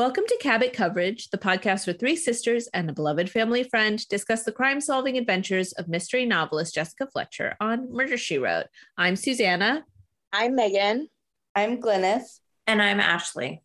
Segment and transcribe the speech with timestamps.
[0.00, 4.44] Welcome to Cabot Coverage, the podcast where three sisters and a beloved family friend discuss
[4.44, 8.64] the crime solving adventures of mystery novelist Jessica Fletcher on Murder She Wrote.
[8.96, 9.84] I'm Susanna.
[10.32, 11.10] I'm Megan.
[11.54, 12.40] I'm Glynis.
[12.66, 13.62] And I'm Ashley.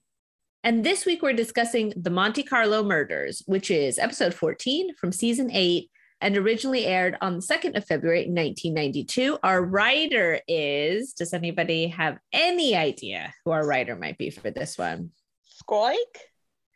[0.62, 5.50] And this week we're discussing The Monte Carlo Murders, which is episode 14 from season
[5.50, 5.90] 8
[6.20, 9.40] and originally aired on the 2nd of February 1992.
[9.42, 14.78] Our writer is, does anybody have any idea who our writer might be for this
[14.78, 15.12] one?
[15.48, 15.98] Skoik?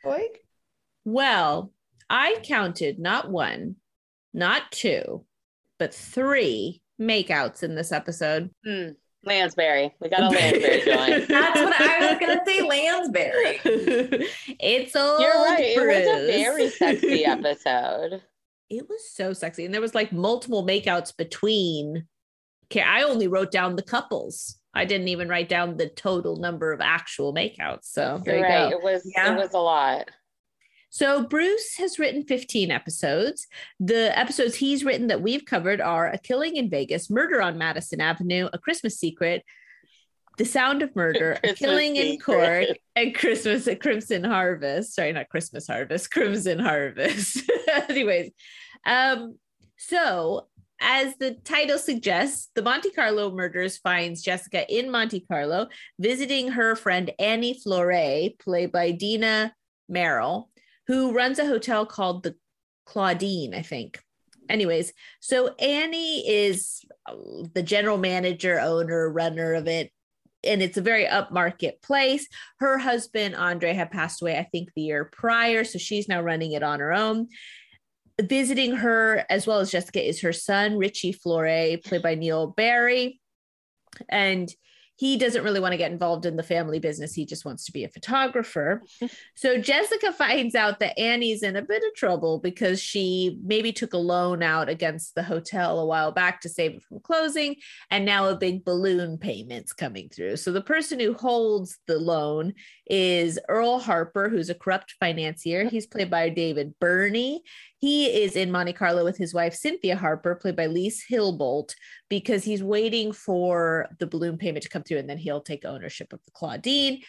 [0.04, 0.38] Skoik?
[1.06, 1.72] Well,
[2.10, 3.76] I counted not one,
[4.34, 5.26] not two,
[5.78, 8.50] but three makeouts in this episode.
[8.66, 9.96] Mm, Lansbury.
[10.00, 11.28] We got a Lansbury joint.
[11.28, 13.60] That's what I was going to say, Lansbury.
[14.60, 15.76] it's old You're right.
[15.76, 15.98] Bruce.
[15.98, 18.22] It was a very sexy episode.
[18.70, 19.66] It was so sexy.
[19.66, 22.06] And there was like multiple makeouts between.
[22.72, 24.59] Okay, I only wrote down the couples.
[24.74, 27.86] I didn't even write down the total number of actual makeouts.
[27.86, 28.72] So there You're you right.
[28.72, 28.78] go.
[28.78, 29.34] It was Yeah.
[29.34, 30.10] it was a lot.
[30.92, 33.46] So Bruce has written 15 episodes.
[33.80, 38.02] The episodes he's written that we've covered are A Killing in Vegas, Murder on Madison
[38.02, 39.44] Avenue, A Christmas Secret,
[40.40, 42.68] The Sound of Murder, A Killing in Secret.
[42.68, 44.96] Cork, and Christmas at Crimson Harvest.
[44.96, 47.44] Sorry, not Christmas Harvest, Crimson Harvest.
[47.90, 48.32] Anyways,
[48.86, 49.38] um,
[49.78, 50.48] so
[50.80, 55.68] as the title suggests, the Monte Carlo murders finds Jessica in Monte Carlo
[56.00, 59.54] visiting her friend Annie Flore, played by Dina
[59.88, 60.50] Merrill,
[60.88, 62.36] who runs a hotel called the
[62.86, 64.00] Claudine, I think.
[64.50, 67.14] Anyways, so Annie is uh,
[67.54, 69.92] the general manager, owner, runner of it.
[70.44, 72.26] And it's a very upmarket place.
[72.60, 75.66] Her husband, Andre, had passed away, I think, the year prior.
[75.66, 77.28] So she's now running it on her own.
[78.20, 83.20] Visiting her, as well as Jessica, is her son, Richie Flore, played by Neil Barry.
[84.10, 84.54] And
[85.00, 87.14] he doesn't really want to get involved in the family business.
[87.14, 88.84] He just wants to be a photographer.
[89.36, 93.94] so Jessica finds out that Annie's in a bit of trouble because she maybe took
[93.94, 97.56] a loan out against the hotel a while back to save it from closing.
[97.90, 100.36] And now a big balloon payment's coming through.
[100.36, 102.54] So the person who holds the loan
[102.86, 105.70] is Earl Harper, who's a corrupt financier.
[105.70, 107.42] He's played by David Birney.
[107.80, 111.76] He is in Monte Carlo with his wife, Cynthia Harper, played by Lise Hilboldt,
[112.10, 116.12] because he's waiting for the balloon payment to come through and then he'll take ownership
[116.12, 117.02] of the Claudine.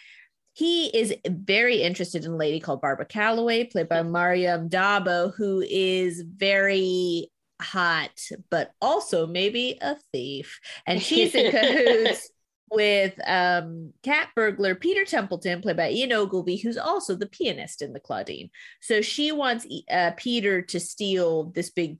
[0.52, 5.60] He is very interested in a lady called Barbara Calloway, played by Maryam d'Abo, who
[5.68, 7.30] is very
[7.60, 8.10] hot,
[8.50, 10.60] but also maybe a thief.
[10.86, 12.30] And she's in cahoots
[12.70, 17.92] with um, cat burglar Peter Templeton, played by Ian Ogilvy, who's also the pianist in
[17.92, 18.50] the Claudine.
[18.80, 21.98] So she wants uh, Peter to steal this big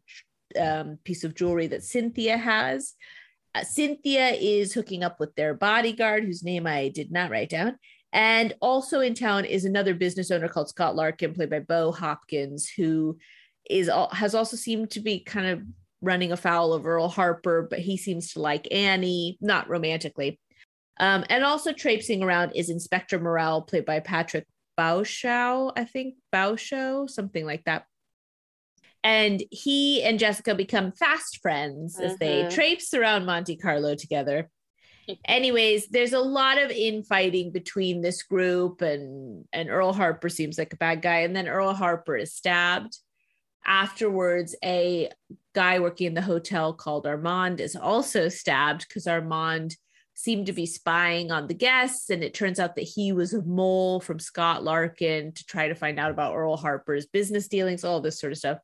[0.59, 2.94] um, piece of jewelry that Cynthia has.
[3.54, 7.76] Uh, Cynthia is hooking up with their bodyguard, whose name I did not write down.
[8.12, 12.69] And also in town is another business owner called Scott Larkin, played by Bo Hopkins,
[12.69, 13.19] who
[13.69, 15.62] is has also seemed to be kind of
[16.03, 20.41] running afoul of Earl Harper, but he seems to like Annie, not romantically.
[21.00, 24.46] Um, and also traipsing around is Inspector Morel, played by Patrick
[24.78, 27.86] Bauchau, I think Bauchau, something like that.
[29.02, 32.50] And he and Jessica become fast friends as they Mhm.
[32.50, 34.50] traipse around Monte Carlo together.
[35.24, 40.74] Anyways, there's a lot of infighting between this group, and and Earl Harper seems like
[40.74, 42.98] a bad guy, and then Earl Harper is stabbed.
[43.64, 45.10] Afterwards, a
[45.54, 49.76] guy working in the hotel called Armand is also stabbed because Armand
[50.20, 52.10] seemed to be spying on the guests.
[52.10, 55.75] And it turns out that he was a mole from Scott Larkin to try to
[55.75, 58.59] find out about Earl Harper's business dealings, all this sort of stuff.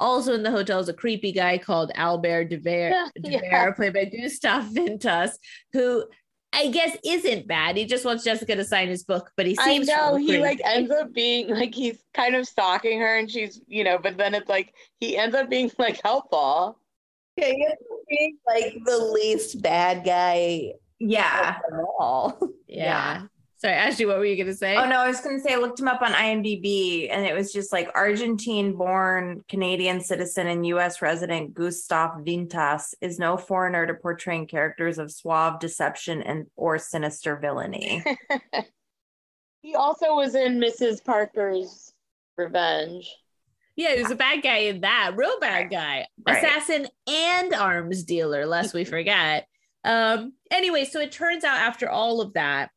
[0.00, 4.04] Also in the hotel is a creepy guy called Albert Devere, Yeah, Devere played by
[4.04, 5.30] Gustav Vintas,
[5.72, 6.04] who
[6.52, 7.76] I guess isn't bad.
[7.76, 9.66] He just wants Jessica to sign his book, but he seems.
[9.66, 13.18] I seems know really he like ends up being like he's kind of stalking her
[13.18, 16.78] and she's you know, but then it's like he ends up being like helpful.
[17.38, 21.56] Okay, you're being like the least bad guy Yeah.
[21.56, 22.38] of them all.
[22.68, 22.84] yeah.
[22.84, 23.22] Yeah.
[23.56, 24.76] Sorry, Ashley, what were you gonna say?
[24.76, 27.34] Oh no, I was going to say I looked him up on IMDb, and it
[27.34, 31.02] was just like Argentine-born Canadian citizen and U.S.
[31.02, 37.36] resident Gustav Vintas is no foreigner to portraying characters of suave deception and or sinister
[37.36, 38.04] villainy.
[39.62, 41.04] He also was in Mrs.
[41.04, 41.92] Parker's
[42.36, 43.14] Revenge.
[43.76, 46.42] Yeah, he was a bad guy in that, real bad guy, Right.
[46.42, 48.90] assassin and arms dealer, lest we mm-hmm.
[48.90, 49.46] forget.
[49.88, 52.70] Um, anyway, so it turns out after all of that,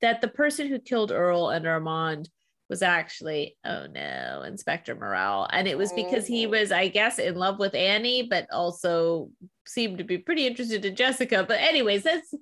[0.00, 2.30] that the person who killed Earl and Armand
[2.70, 5.48] was actually, oh no, Inspector Morel.
[5.52, 6.50] And it was because he Oh.
[6.50, 9.30] was, I guess, in love with Annie, but also
[9.66, 11.44] seemed to be pretty interested in Jessica.
[11.46, 12.32] But, anyways, that's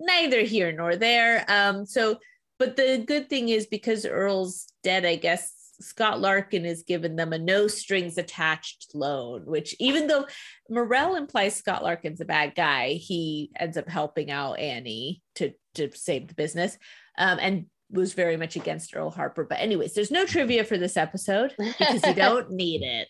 [0.00, 1.44] neither here nor there.
[1.48, 2.18] Um, so
[2.58, 7.32] but the good thing is because Earl's dead, I guess Scott Larkin has given them
[7.32, 10.26] a no strings attached loan, which even though
[10.68, 15.90] Morel implies Scott Larkin's a bad guy, he ends up helping out Annie to to
[15.94, 16.76] save the business.
[17.18, 19.44] Um, and was very much against Earl Harper.
[19.44, 23.08] But anyways, there's no trivia for this episode because you don't need it.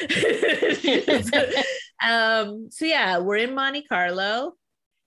[2.02, 4.54] um, so yeah, we're in Monte Carlo.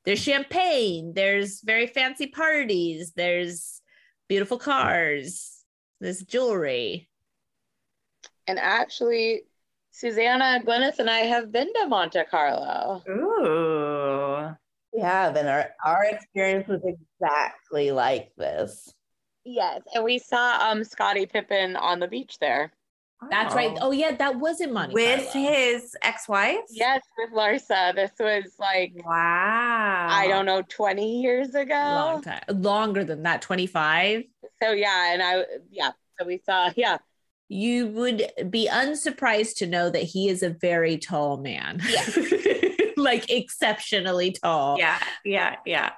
[0.05, 3.81] There's champagne, there's very fancy parties, there's
[4.29, 5.56] beautiful cars,
[5.99, 7.09] there's jewelry.
[8.47, 9.43] And actually,
[9.91, 13.03] Susanna, Glynis, and I have been to Monte Carlo.
[13.09, 14.55] Ooh.
[14.93, 18.93] We have, and our, our experience was exactly like this.
[19.43, 22.71] Yes, and we saw um Scottie Pippen on the beach there.
[23.31, 23.75] That's right.
[23.81, 25.49] Oh yeah, that was in Monte With Carlo.
[25.49, 26.59] his ex-wife?
[26.69, 27.95] Yes, with Larsa.
[27.95, 30.07] This was like Wow.
[30.09, 31.73] I don't know, 20 years ago.
[31.73, 34.23] long time, longer than that, 25.
[34.61, 36.97] So yeah, and I yeah, so we saw yeah.
[37.49, 41.81] You would be unsurprised to know that he is a very tall man.
[41.87, 42.05] Yeah.
[42.97, 44.77] like exceptionally tall.
[44.77, 45.91] Yeah, yeah, yeah.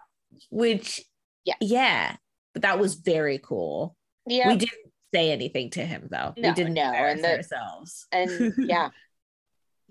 [0.52, 1.02] Which
[1.46, 1.56] Yeah.
[1.60, 2.16] yeah.
[2.54, 3.96] But that was very cool.
[4.28, 4.50] Yeah.
[4.50, 6.34] We didn't say anything to him though.
[6.36, 8.08] we didn't no, embarrass and the- ourselves.
[8.12, 8.90] and yeah.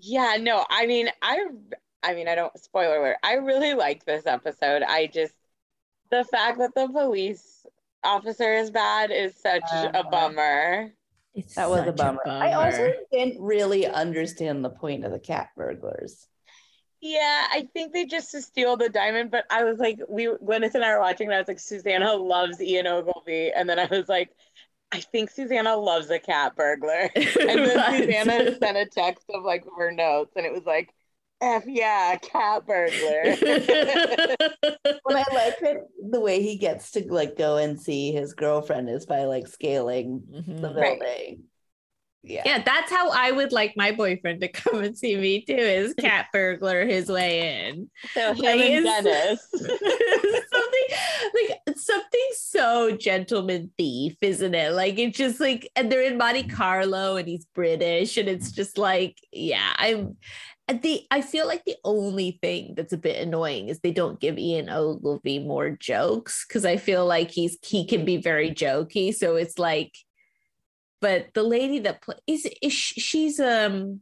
[0.01, 1.45] Yeah, no, I mean, I
[2.01, 3.17] I mean, I don't spoiler alert.
[3.21, 4.81] I really liked this episode.
[4.81, 5.33] I just
[6.09, 7.65] the fact that the police
[8.03, 10.03] officer is bad is such a Uh-huh.
[10.03, 10.93] bummer.
[11.33, 12.21] It's That was a such bummer.
[12.39, 16.27] I also didn't really understand the point of the cat burglars.
[17.01, 20.75] Yeah, I think they just to steal the diamond, but I was like, we Glynis
[20.75, 23.85] and I were watching, and I was like, Susanna loves Ian Ogilvy, and then I
[23.85, 24.31] was like,
[24.91, 27.09] I think Susanna loves a cat burglar,
[27.47, 28.03] and then Right.
[28.05, 30.93] Susanna sent a text of like her notes, and it was like,
[31.41, 33.35] F yeah, cat burglar.
[35.03, 35.77] When I like it,
[36.11, 40.21] the way he gets to like go and see his girlfriend is by like scaling
[40.31, 40.61] Mhm.
[40.61, 40.99] the Right.
[40.99, 41.43] building.
[42.21, 42.43] Yeah.
[42.45, 45.93] Yeah, that's how I would like my boyfriend to come and see me too, is
[45.93, 47.89] cat burglar his way in.
[48.13, 49.47] so him Like, and it's- Dennis.
[50.51, 50.87] something
[51.33, 54.73] like something so gentleman thief, isn't it?
[54.73, 58.77] Like it's just like, and they're in Monte Carlo and he's British, and it's just
[58.77, 60.17] like, yeah, I'm.
[60.71, 64.37] The I feel like the only thing that's a bit annoying is they don't give
[64.37, 69.13] Ian Ogilvy more jokes because I feel like he's he can be very jokey.
[69.13, 69.95] So it's like,
[71.01, 74.01] but the lady that plays is, is sh- she's um,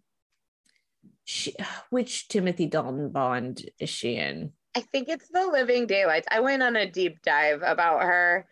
[1.24, 1.54] she,
[1.90, 4.52] which Timothy Dalton Bond is she in?
[4.76, 6.28] I think it's the Living Daylights.
[6.30, 8.46] I went on a deep dive about her.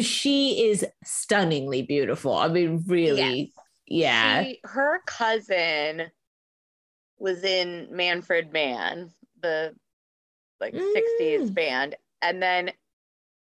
[0.00, 2.34] she is stunningly beautiful.
[2.34, 3.52] I mean, really,
[3.86, 4.44] yeah.
[4.44, 6.10] She, her cousin
[7.18, 9.74] was in Manfred Mann, the
[10.60, 10.92] like Mm.
[10.92, 11.96] 60s band.
[12.22, 12.72] And then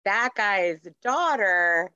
[0.06, 1.92] that guy's daughter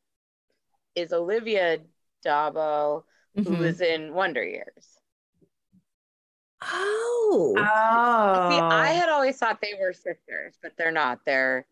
[0.96, 1.80] is Olivia
[2.24, 3.04] d'Abo,
[3.36, 3.60] who Mhm.
[3.60, 5.00] was in Wonder Years.
[6.62, 8.50] Oh, Oh.
[8.50, 11.20] See, I had always thought they were sisters, but they're not.
[11.26, 11.68] They're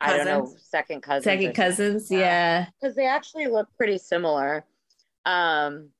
[0.00, 1.24] I don't know, second cousins.
[1.24, 2.10] second cousins.
[2.10, 2.66] Yeah.
[2.80, 4.64] because they actually look pretty similar.
[5.24, 5.90] Um,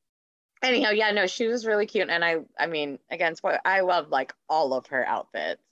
[0.63, 4.09] anyhow, yeah, no, she was really cute, and I, I mean, again, spoil- I love
[4.11, 5.63] like all of her outfits.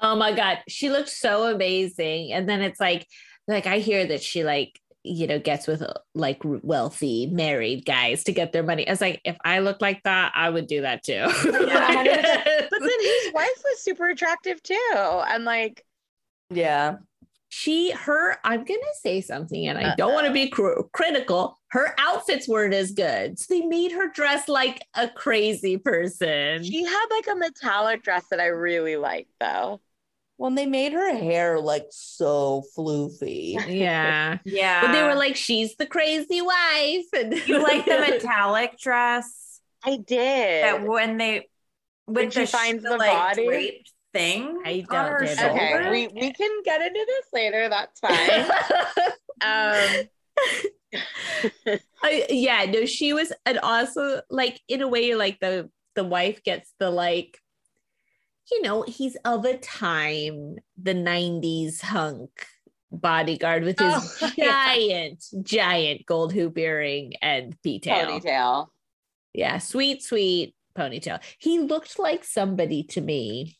[0.00, 2.32] Oh my god, she looked so amazing.
[2.32, 3.06] And then it's like,
[3.46, 5.82] like I hear that she like you know gets with
[6.14, 8.88] like wealthy married guys to get their money.
[8.88, 11.12] I was like, if I looked like that, I would do that too.
[11.12, 11.28] Yeah,
[12.70, 15.84] But then his wife was super attractive too, and like,
[16.50, 16.96] Yeah.
[17.56, 21.94] She her i'm gonna say something and i don't want to be cr- critical her
[21.98, 27.06] outfits weren't as good so they made her dress like a crazy person she had
[27.10, 29.80] like a metallic dress that I really liked, though.
[30.36, 33.54] When they made her hair like so floofy.
[33.68, 34.80] yeah Yeah.
[34.82, 39.96] but they were like she's the crazy wife and you like the metallic dress I
[39.98, 40.64] did.
[40.64, 41.48] that when they
[42.06, 43.46] When with she the finds sh- the like, body?
[43.46, 47.68] draped thing I don't her get okay, we we can get into this later.
[47.68, 48.50] That's fine.
[49.42, 50.08] um,
[52.02, 56.42] I, yeah no she was an also like in a way like the the wife
[56.44, 57.38] gets the like
[58.52, 62.30] you know he's of a time the 90s hunk
[62.92, 64.74] bodyguard with his Oh, yeah.
[64.74, 68.66] giant giant gold hoop earring and ponytail ponytail.
[69.32, 73.56] yeah sweet sweet ponytail he looked like somebody to me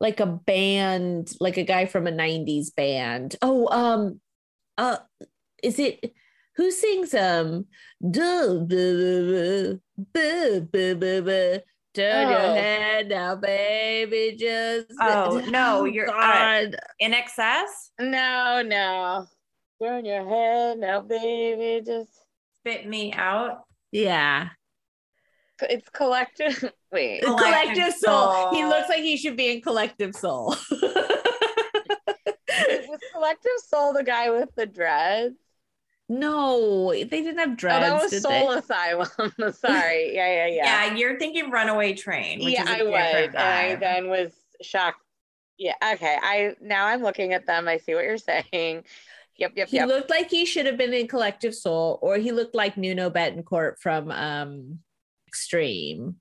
[0.00, 4.20] like a band like a guy from a 90s band oh um
[4.78, 4.96] uh
[5.62, 6.12] is it
[6.56, 7.66] who sings um
[11.94, 12.30] Turn Oh.
[12.30, 14.36] your head now, baby.
[14.38, 16.66] Just Oh, no, you're- uh,
[17.00, 19.26] INXS, No, no.
[19.80, 21.84] Turn your head now, baby.
[21.86, 22.10] Just
[22.58, 23.62] spit me out.
[23.92, 24.48] yeah.
[25.62, 26.72] it's collective.
[26.94, 27.22] Wait.
[27.22, 28.54] Collective collective soul.
[28.54, 30.54] He looks like he should be in collective soul.
[32.86, 35.34] was Collective Soul the guy with the dreads?
[36.08, 37.86] no, they didn't have Oh, dreads.
[37.86, 38.58] that was did Soul they?
[38.58, 39.08] Asylum.
[39.54, 40.14] Sorry.
[40.14, 40.86] Yeah, yeah, yeah.
[40.88, 42.44] Yeah, you're thinking Runaway Train.
[42.44, 42.92] Which yeah, is a I was.
[42.92, 44.32] different I then was
[44.62, 45.00] shocked.
[45.58, 46.18] Yeah, okay.
[46.22, 47.68] I now I'm looking at them.
[47.68, 48.18] I see what you're
[48.52, 48.84] saying.
[49.36, 49.88] Yep, yep, He yep.
[49.88, 53.78] looked like he should have been in collective soul, or he looked like Nuno Bettencourt
[53.80, 54.78] from um
[55.26, 56.16] Extreme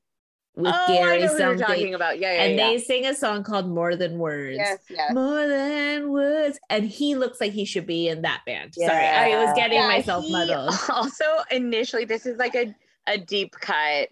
[0.55, 1.65] with oh, I Gary know who you're something.
[1.65, 2.19] talking about.
[2.19, 2.67] Yeah, yeah, and yeah.
[2.69, 4.57] they sing a song called More Than Words.
[4.57, 5.13] yes, yes.
[5.13, 6.59] More than words.
[6.69, 8.75] And he looks like he should be in that band.
[8.75, 10.73] Sorry, I was getting Yeah, myself muddled.
[10.89, 12.73] Also, initially, this is like a,
[13.07, 14.09] a deep cut.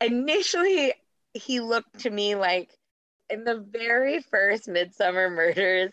[0.00, 0.92] Initially,
[1.34, 2.76] he looked to me like
[3.30, 5.92] in the very first Midsomer Murders,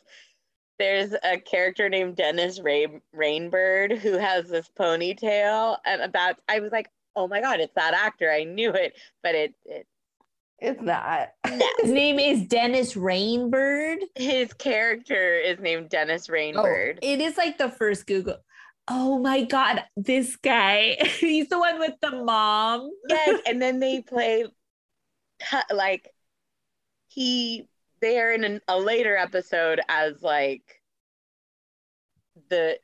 [0.79, 5.77] there's a character named Dennis Ray- Rainbird who has this ponytail.
[5.85, 8.31] And about, I was like, oh my God, it's that actor.
[8.31, 9.87] I knew it, but it, it
[10.59, 11.29] It's not.
[11.79, 13.97] His name is Dennis Rainbird.
[14.15, 16.99] his character is named Dennis oh, Rainbird.
[17.01, 18.37] It is like the first Google.
[18.87, 20.97] Oh my God, this guy.
[21.19, 22.91] He's the one with the mom.
[23.07, 24.45] yes and then they play
[25.73, 26.09] like
[27.07, 27.67] he
[28.01, 30.81] they're in an, a later episode as like
[32.49, 32.77] the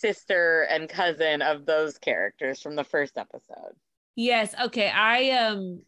[0.00, 3.74] sister and cousin of those characters from the first episode
[4.18, 4.52] Yes.
[4.60, 4.90] Okay.
[4.90, 5.82] I um.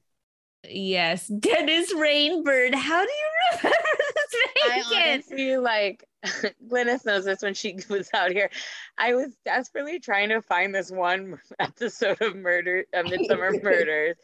[0.68, 2.76] Yes, Dennis Rainbird.
[2.76, 3.76] How do you remember
[4.14, 4.34] this
[4.68, 6.04] i honestly like
[6.68, 8.50] Glynis knows this when she was out here
[8.98, 14.16] i was desperately trying to find this one episode of murder uh, midsomer murders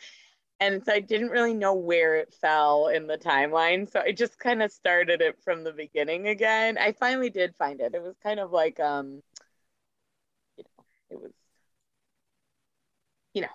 [0.60, 4.38] and so i didn't really know where it fell in the timeline so i just
[4.38, 8.14] kind of started it from the beginning again i finally did find it it was
[8.22, 9.22] kind of like um
[10.58, 11.32] you know it was
[13.36, 13.48] you know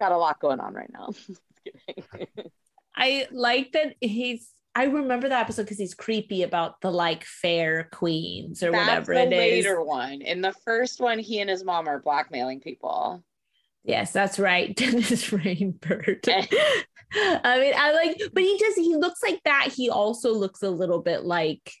[0.00, 1.08] got a lot going on right now.
[2.96, 4.52] I like that he's.
[4.74, 9.14] I remember that episode because he's creepy about the like fair queens or That's whatever
[9.14, 9.64] the it is.
[9.64, 13.24] later one in the first one he and his mom are blackmailing people
[13.86, 14.74] Yes, that's right.
[14.76, 16.28] Dennis Rainbird.
[16.28, 16.46] Eh.
[17.44, 19.72] I mean, I like, but he just he looks like that.
[19.74, 21.72] He also looks a little bit like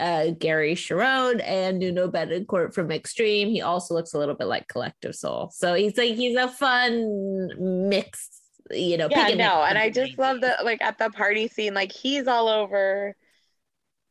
[0.00, 3.48] uh Gary Cherone and Nuno Bettencourt from Extreme.
[3.50, 5.50] He also looks a little bit like Collective Soul.
[5.54, 9.08] So he's like he's a fun mix, you know.
[9.10, 10.40] yeah no and i just love 90s.
[10.42, 13.14] that like at the party scene like he's all over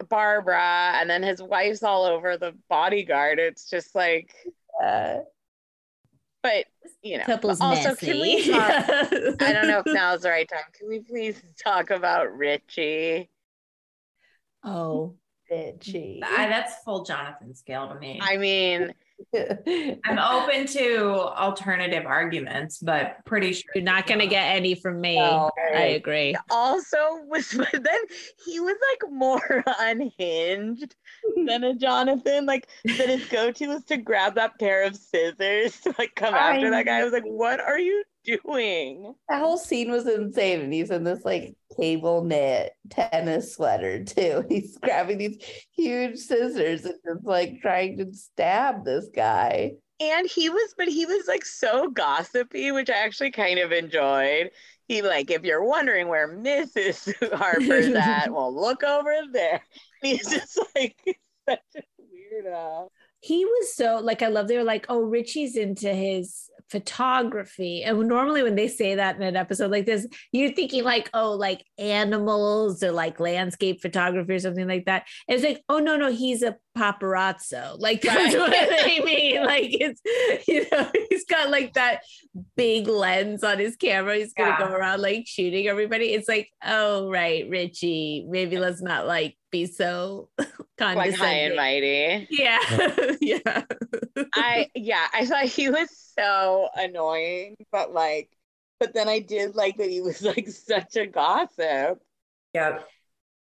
[0.09, 4.33] barbara and then his wife's all over the bodyguard it's just like
[4.83, 5.19] Uh,
[6.43, 6.65] but
[7.03, 8.71] you know Couple's also can we talk
[9.41, 13.29] i don't know if now's the right time can we please talk about richie
[14.63, 15.15] oh,
[15.51, 16.19] bitchy.
[16.23, 18.19] I, that's full Jonathan scale to me.
[18.21, 18.93] i mean
[19.35, 25.17] I'm open to alternative arguments, but pretty sure you're not gonna get any from me.
[25.17, 25.51] No.
[25.75, 26.35] I agree.
[26.49, 27.99] also was but then
[28.45, 30.95] he was like more unhinged
[31.45, 35.93] than a jonathan like that his go-to was to grab that pair of scissors to
[35.99, 39.57] like come I after that guy i was like what are you doing That whole
[39.57, 40.61] scene was insane.
[40.61, 44.43] And he's in this like cable knit tennis sweater too.
[44.49, 45.37] He's grabbing these
[45.75, 49.73] huge scissors and just like trying to stab this guy.
[49.99, 54.49] and he was but he was like so gossipy which i actually kind of enjoyed
[54.87, 59.61] he like if you're wondering where mrs harper's at well look over there
[60.01, 60.95] he's just like
[61.47, 62.87] such a weirdo
[63.19, 67.83] he was so like I love they were like, oh, Richie's into his photography.
[67.83, 71.33] And normally when they say that in an episode like this, you're thinking like, oh,
[71.33, 75.07] like animals or like landscape photography or something like that.
[75.27, 77.75] And it's like, oh no, no, he's a paparazzo.
[77.79, 78.49] Like that's Right.
[78.69, 79.43] what they mean.
[79.45, 80.01] Like it's
[80.47, 82.01] you know, he's got like that
[82.55, 84.15] big lens on his camera.
[84.15, 84.67] He's gonna Yeah.
[84.67, 86.13] go around like shooting everybody.
[86.13, 90.47] It's like, oh right, Richie, maybe let's not like be so like
[90.77, 91.17] condescending.
[91.19, 92.59] high and mighty Yeah,
[93.19, 93.63] yeah.
[94.33, 98.29] I yeah, I thought he was so annoying, but like,
[98.79, 102.01] but then I did like that he was like such a gossip.
[102.53, 102.79] Yeah.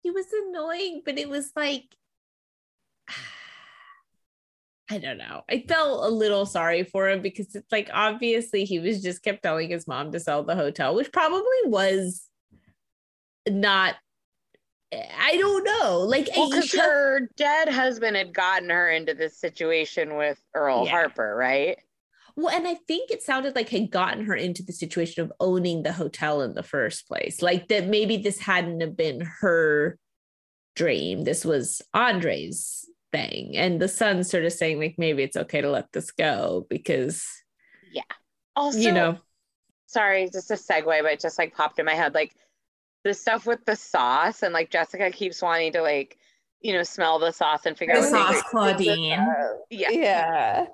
[0.03, 1.83] He was annoying, but it was like,
[4.89, 5.43] I don't know.
[5.49, 9.43] I felt a little sorry for him because it's like obviously he was just kept
[9.43, 12.23] telling his mom to sell the hotel, which probably was
[13.49, 13.95] not.
[14.93, 15.99] I don't know.
[16.07, 20.91] Like, because should- her dead husband had gotten her into this situation with Earl Yeah.
[20.91, 21.77] Harper, right?
[22.37, 25.81] Well, and I think it sounded like had gotten her into the situation of owning
[25.81, 27.41] the hotel in the first place.
[27.41, 29.97] Like that maybe this hadn't have been her
[30.75, 31.23] dream.
[31.23, 33.57] This was Andre's thing.
[33.57, 37.25] And the son sort of saying, like, maybe it's okay to let this go because
[37.91, 38.03] Yeah.
[38.55, 39.17] Also, you know,
[39.87, 42.13] sorry, just a segue, but it just like popped in my head.
[42.13, 42.35] Like
[43.03, 46.17] the stuff with the sauce, and like Jessica keeps wanting to like,
[46.61, 49.27] you know, smell the sauce and figure The out what they- sauce, Claudine.
[49.71, 49.89] Yeah.
[49.89, 50.65] Yeah.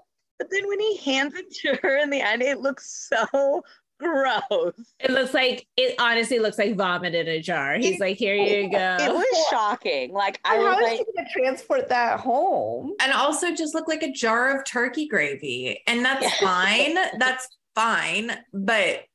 [0.44, 3.64] But then when he hands it to her in the end, it looks so
[3.98, 4.74] gross.
[5.00, 7.76] it looks like it honestly looks like vomit in a jar.
[7.76, 8.98] He's like, here you go.
[9.00, 10.12] It was shocking.
[10.12, 12.92] Like I How was is like, gonna transport that home?
[13.00, 15.82] And also just look like a jar of turkey gravy.
[15.88, 16.32] And that's Yeah.
[16.42, 16.96] fine.
[17.20, 18.32] That's fine.
[18.54, 19.06] But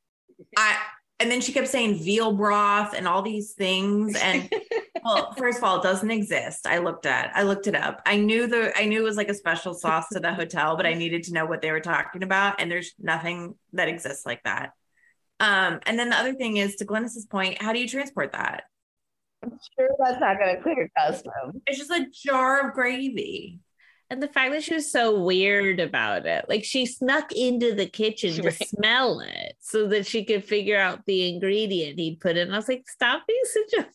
[0.57, 0.77] I
[1.19, 4.15] and then she kept saying veal broth and all these things.
[4.15, 4.49] And
[5.03, 6.65] well, first of all, it doesn't exist.
[6.65, 8.01] I looked at I looked it up.
[8.05, 10.85] I knew the I knew it was like a special sauce to the hotel, but
[10.85, 12.61] I needed to know what they were talking about.
[12.61, 14.71] And there's nothing that exists like that.
[15.41, 18.63] Um, and then the other thing is to Glynis's point, how do you transport that?
[19.43, 21.61] I'm sure that's not gonna clear customs.
[21.65, 23.59] It's just a jar of gravy.
[24.09, 27.85] And the fact that she was so weird about it, like she snuck into the
[27.85, 32.51] kitchen to smell it so that she could figure out the ingredient he'd put in.
[32.51, 33.87] I was like, stop being such a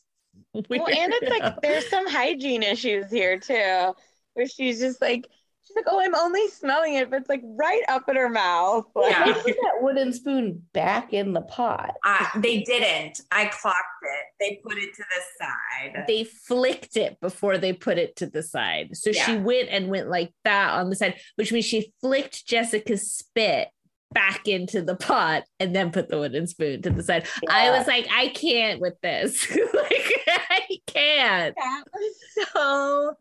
[0.68, 0.83] weird.
[0.83, 3.94] well, and it's like there's some hygiene issues here too,
[4.35, 5.26] where she's just like,
[5.75, 8.87] she's like, oh, I'm only smelling it, but it's like right up in her mouth.
[8.95, 9.33] Like, Yeah.
[9.35, 11.95] Put that wooden spoon back in the pot.
[12.04, 13.21] Uh, they didn't.
[13.31, 14.25] I clocked it.
[14.40, 16.04] They put it to the side.
[16.07, 18.97] they flicked it before they put it to the side.
[18.97, 23.11] So she went and went like that on the side, which means she flicked Jessica's
[23.11, 23.69] spit
[24.12, 27.26] back into the pot and then put the wooden spoon to the side.
[27.49, 29.50] I was like, I can't with this.
[29.75, 31.54] like, I can't.
[31.57, 32.14] that was
[32.52, 33.14] so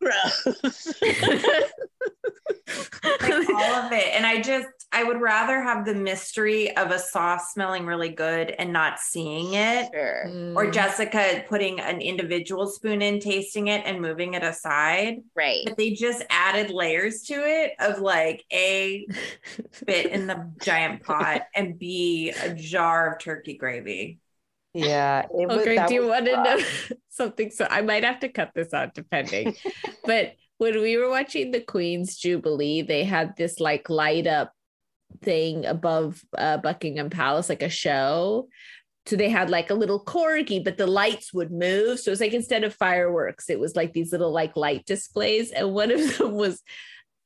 [0.00, 0.94] gross.
[3.02, 4.14] like all of it.
[4.14, 8.50] And I just, I would rather have the mystery of a sauce smelling really good
[8.50, 9.88] and not seeing it.
[9.92, 10.24] sure.
[10.56, 10.72] Or Mm.
[10.72, 15.18] Jessica putting an individual spoon in, tasting it, and moving it aside.
[15.34, 15.62] Right.
[15.64, 19.06] But they just added layers to it of like A,
[19.86, 24.18] bit in the giant pot, and B, a jar of turkey gravy.
[24.72, 25.22] Yeah.
[25.36, 26.60] It was, Okay, do you want to know
[27.20, 27.50] something?
[27.50, 29.54] So I might have to cut this out depending.
[30.04, 34.52] but when we were watching the Queen's Jubilee, they had this like light up
[35.22, 38.48] thing above uh, Buckingham Palace, like a show.
[39.06, 42.00] So they had like a little corgi, but the lights would move.
[42.00, 45.50] So it was like instead of fireworks, it was like these little like light displays.
[45.50, 46.62] And one of them was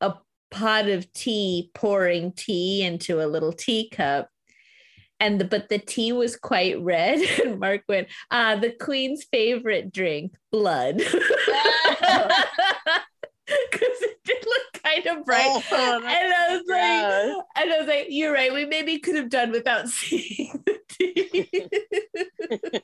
[0.00, 0.14] a
[0.50, 4.28] pot of tea pouring tea into a little teacup
[5.20, 7.20] and the, but the tea was quite red.
[7.44, 11.02] And mark went ah the queen's favorite drink blood.
[13.46, 15.62] Because it did look kind of bright.
[15.70, 19.28] Oh, and i was like and i was like you're right we maybe could have
[19.28, 22.80] done without seeing the tea.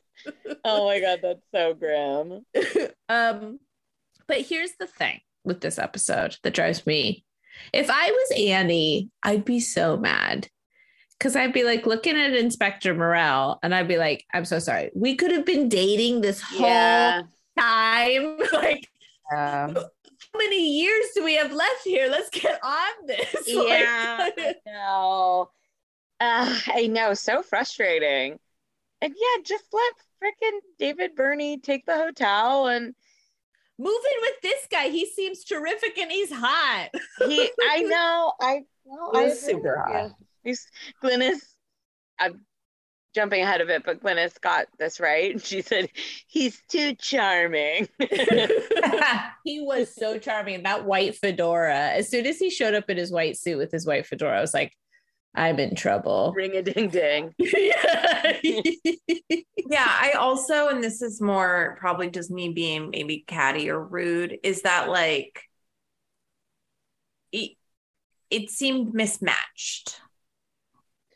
[0.62, 2.44] Oh my god, that's so grim.
[3.08, 3.58] um
[4.26, 7.24] but here's the thing with this episode that drives me.
[7.72, 10.48] If i was annie i'd be so mad
[11.20, 14.90] because i'd be like looking at inspector morel and i'd be like i'm so sorry
[14.96, 17.22] we could have been dating this whole Yeah.
[17.58, 18.88] time like
[19.32, 24.30] Um, how many years do we have left here let's get on this Yeah.
[24.38, 25.50] I know.
[26.20, 27.14] Uh, I know.
[27.14, 28.38] So frustrating.
[29.00, 32.94] And yeah, just let freaking David Birney take the hotel and
[33.78, 36.90] move in with this guy he seems terrific and he's hot
[37.26, 40.10] he I know I well, He I was super hot.
[40.10, 40.26] you.
[40.50, 40.58] Hot.
[40.58, 40.66] He's
[41.02, 41.40] Glynis
[42.20, 42.40] I'm
[43.14, 45.40] jumping ahead of it, but Glynis got this right.
[45.44, 45.88] She said
[46.28, 47.88] he's too charming.
[49.44, 50.62] he was so charming.
[50.62, 51.90] That white fedora.
[51.90, 54.40] As soon as he showed up in his white suit with his white fedora, I
[54.40, 54.72] was like,
[55.34, 56.32] I'm in trouble.
[56.36, 57.34] Ring a ding ding.
[57.38, 58.36] yeah.
[58.42, 64.38] Yeah, I also, and this is more probably just me being maybe catty or rude,
[64.42, 65.44] is that like
[67.30, 67.52] it,
[68.28, 70.00] it seemed mismatched.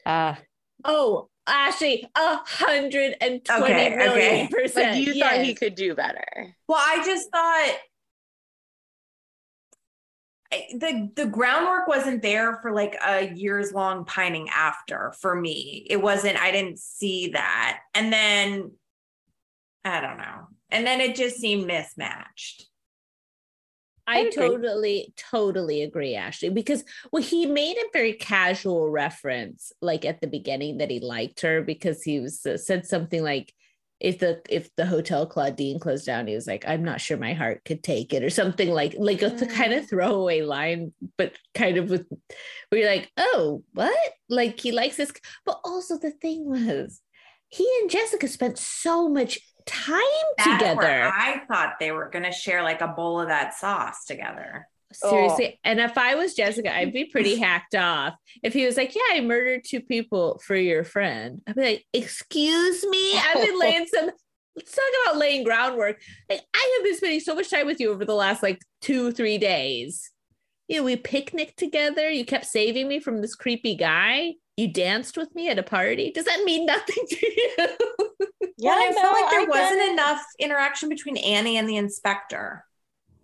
[0.07, 0.38] Ah,
[0.85, 4.49] oh, Ashley, a hundred and twenty Okay, million okay.
[4.51, 4.97] percent.
[4.97, 6.57] Like you thought he could do better.
[6.69, 7.77] Well, I just thought
[10.79, 15.87] the the groundwork wasn't there for like a years long pining after for me.
[15.90, 16.38] It wasn't.
[16.38, 18.73] I didn't see that, and then
[19.85, 22.67] I don't know, and then it just seemed mismatched.
[24.07, 24.33] I agree.
[24.35, 30.27] totally, totally agree, Ashley, because well, he made a very casual reference, like at the
[30.27, 33.53] beginning, that he liked her because he was uh, said something like,
[34.01, 37.33] if the if the hotel Claudine closed down, he was like, I'm not sure my
[37.33, 39.51] heart could take it, or something like like a Mm.
[39.55, 42.07] kind of throwaway line, but kind of with
[42.69, 43.97] where you're like, oh, what?
[44.29, 45.12] Like he likes this,
[45.47, 47.01] but also the thing was,
[47.49, 50.00] he and Jessica spent so much time
[50.38, 51.11] That's together.
[51.12, 54.68] I thought they were going to share like a bowl of that sauce together.
[54.92, 55.53] Seriously.
[55.55, 55.59] Oh.
[55.64, 58.14] And if I was Jessica, I'd be pretty hacked off.
[58.42, 61.87] If he was like, Yeah, I murdered two people for your friend, I'd be like,
[61.92, 63.18] Excuse me?
[63.18, 64.11] I've been laying some,
[64.57, 66.00] let's talk about laying groundwork.
[66.29, 69.12] Like, I have been spending so much time with you over the last like two,
[69.12, 70.11] three days.
[70.68, 72.09] You know, we picnicked together.
[72.09, 74.35] You kept saving me from this creepy guy.
[74.57, 76.12] You danced with me at a party.
[76.12, 77.67] Does that mean nothing to you?
[78.57, 79.93] Yeah, I felt like there I wasn't it.
[79.93, 82.64] enough interaction between Annie and the inspector.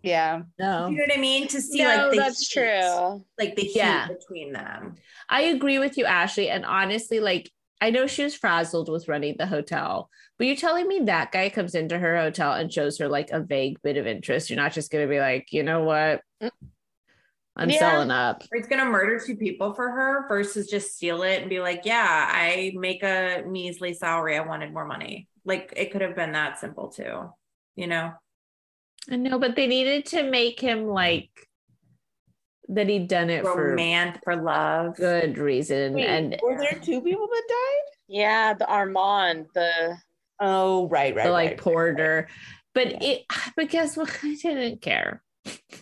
[0.02, 0.42] Yeah.
[0.58, 0.88] no.
[0.88, 1.46] You know what I mean?
[1.48, 3.24] To see no, like the that's heat, true.
[3.38, 4.08] like the heat Yeah.
[4.08, 4.96] between them.
[5.28, 6.50] I agree with you, Ashley.
[6.50, 7.48] And honestly, like,
[7.80, 11.48] I know she was frazzled with running the hotel, but you're telling me that guy
[11.48, 14.50] comes into her hotel and shows her like a vague bit of interest.
[14.50, 16.22] You're not just going to be like, you know what?
[17.56, 17.78] I'm Yeah.
[17.78, 18.42] selling up.
[18.52, 21.82] Or he's gonna murder two people for her versus just steal it and be like,
[21.84, 24.36] yeah, I make a measly salary.
[24.36, 25.28] I wanted more money.
[25.44, 27.32] Like it could have been that simple too,
[27.76, 28.12] you know?
[29.10, 31.30] I know, but they needed to make him like
[32.68, 34.94] that he'd done it for Romance for love.
[34.96, 35.94] good reason.
[35.94, 37.92] Wait, and were there two people that died?
[38.06, 39.96] Yeah, the Armand, the
[40.38, 41.24] Oh, right, right.
[41.24, 42.28] the like right, right, porter.
[42.74, 43.08] But Yeah.
[43.08, 44.16] it but guess what?
[44.22, 45.22] I didn't care.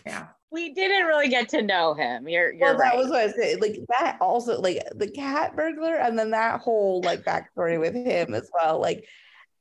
[0.05, 0.27] Yeah.
[0.51, 2.27] We didn't really get to know him.
[2.27, 2.91] You're you're Well, right.
[2.91, 3.59] that was what I was saying.
[3.59, 8.33] Like that also, like the cat burglar, and then that whole like backstory with him
[8.33, 8.79] as well.
[8.79, 9.05] Like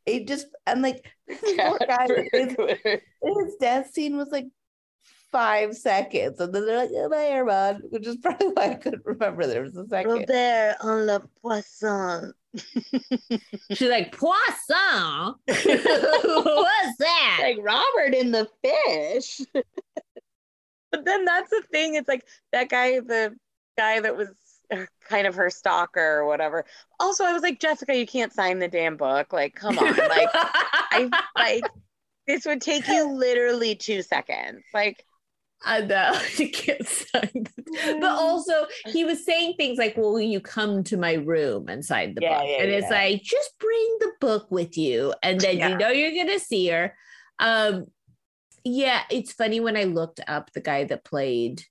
[0.07, 2.57] it just and like this poor guy, his,
[3.23, 4.47] his death scene was like
[5.31, 9.05] five seconds, and then they're like, "Oh, bye, Armand," which is probably why I couldn't
[9.05, 10.11] remember there was a second.
[10.31, 12.33] Robert on la poisson.
[13.73, 15.35] She's like, poisson.
[15.47, 17.39] What's that?
[17.43, 19.41] like Robert in the fish.
[20.91, 21.95] But then that's the thing.
[21.95, 23.35] It's like that guy, the
[23.77, 24.29] guy that was
[25.09, 26.65] kind of her stalker or whatever.
[27.01, 29.33] Also, I was like, Jessica, you can't sign the damn book.
[29.33, 29.97] Like, come on.
[29.97, 31.65] Like, I like
[32.27, 34.63] this would take you literally two seconds.
[34.75, 35.05] Like,
[35.65, 37.31] I know you can't sign.
[37.35, 37.51] it.
[38.01, 41.85] But also, he was saying things like, "Well, will you come to my room and
[41.85, 42.97] sign the Yeah, book?" yeah, and it's yeah.
[42.97, 46.95] like, just bring the book with you, and then you know you're gonna see her.
[47.39, 47.87] Um,
[48.69, 51.65] yeah, it's funny when I looked up the guy that played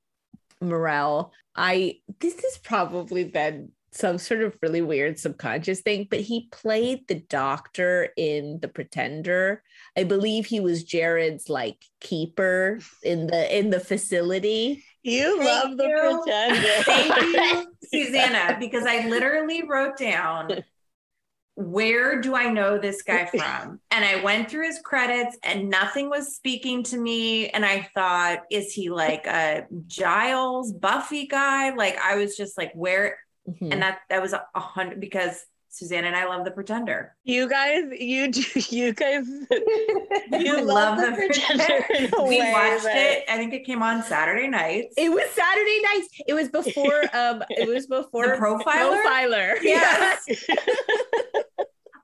[0.62, 1.34] Morel.
[1.56, 7.08] I this has probably been some sort of really weird subconscious thing, but he played
[7.08, 9.64] the doctor in The Pretender.
[9.98, 14.84] I believe he was Jared's like keeper in the in the facility.
[15.04, 16.84] you Thank love the pretender.
[16.84, 20.64] Thank you, Susanna, because I literally wrote down
[21.60, 23.80] where do I know this guy from?
[23.90, 27.50] And I went through his credits and nothing was speaking to me.
[27.50, 31.74] And I thought, is he like a Giles Buffy guy?
[31.74, 33.18] Like I was just like, where?
[33.50, 33.74] Mhm.
[33.74, 37.16] And that that was a hundred because Susanna and I love the pretender.
[37.24, 39.26] You guys, you do, you guys,
[40.32, 41.86] you love love, the, The pretender.
[41.96, 43.24] in We way watched that- it.
[43.30, 44.96] I think it came on Saturday nights.
[44.98, 46.08] It was Saturday nights.
[46.28, 49.02] It was before um it was before The Profiler?
[49.04, 49.56] Profiler.
[49.62, 50.26] Yes.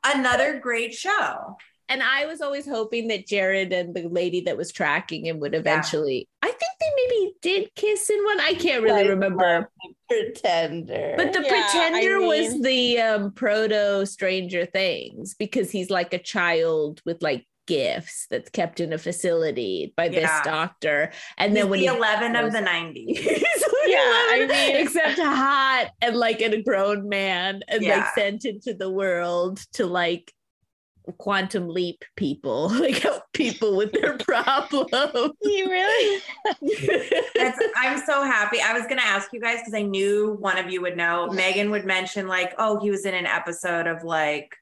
[0.05, 1.55] Another great show.
[1.89, 5.53] And I was always hoping that Jared and the lady that was tracking him would
[5.53, 8.39] eventually I think they maybe did kiss in one.
[8.39, 9.69] I can't really I remember.
[10.15, 11.13] Love the Pretender.
[11.17, 16.19] But the Yeah, I pretender was the um proto Stranger Things because he's like a
[16.19, 21.11] child with like gifts that's kept in a facility by this doctor.
[21.37, 23.25] And He's then when the he 11 of the 90s.
[23.25, 23.43] Like
[23.87, 27.99] Yeah, I mean- except hot and like a grown man and Yeah.
[27.99, 30.33] like sent into the world to like
[31.17, 34.89] quantum leap people, like help people with their problems.
[35.41, 36.21] You really?
[37.35, 38.61] That's, I'm so happy.
[38.61, 41.27] I was going to ask you guys because I knew one of you would know.
[41.27, 44.55] Megan would mention, like, oh, he was in an episode of like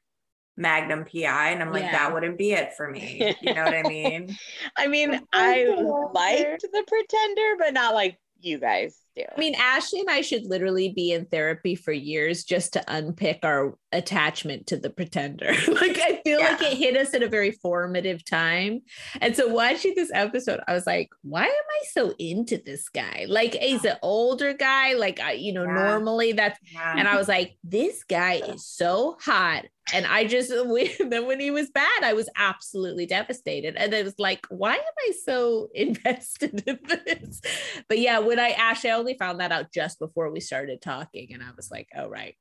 [0.58, 1.52] Magnum PI.
[1.52, 1.92] And I'm like, Yeah.
[1.92, 3.36] that wouldn't be it for me.
[3.42, 4.36] You know what I mean?
[4.78, 5.66] I mean, I
[6.14, 9.24] liked the pretender, but not like you guys do.
[9.36, 13.40] I mean, Ashley and I should literally be in therapy for years just to unpick
[13.44, 15.48] our attachment to the pretender.
[15.68, 18.82] like, I feel like it hit us at a very formative time.
[19.20, 23.26] And so, watching this episode, I was like, why am I so into this guy?
[23.28, 24.94] Like, he's an older guy.
[24.94, 25.74] Like, I, you know, Yeah.
[25.74, 26.96] normally that's, Yeah.
[26.98, 29.66] and I was like, this guy is so hot.
[29.94, 30.50] And I just,
[31.10, 33.76] then when he was bad, I was absolutely devastated.
[33.76, 37.42] And it was like, why am I so invested in this?
[37.90, 41.34] But yeah, when I actually I only found that out just before we started talking,
[41.34, 42.36] and I was like, oh, right.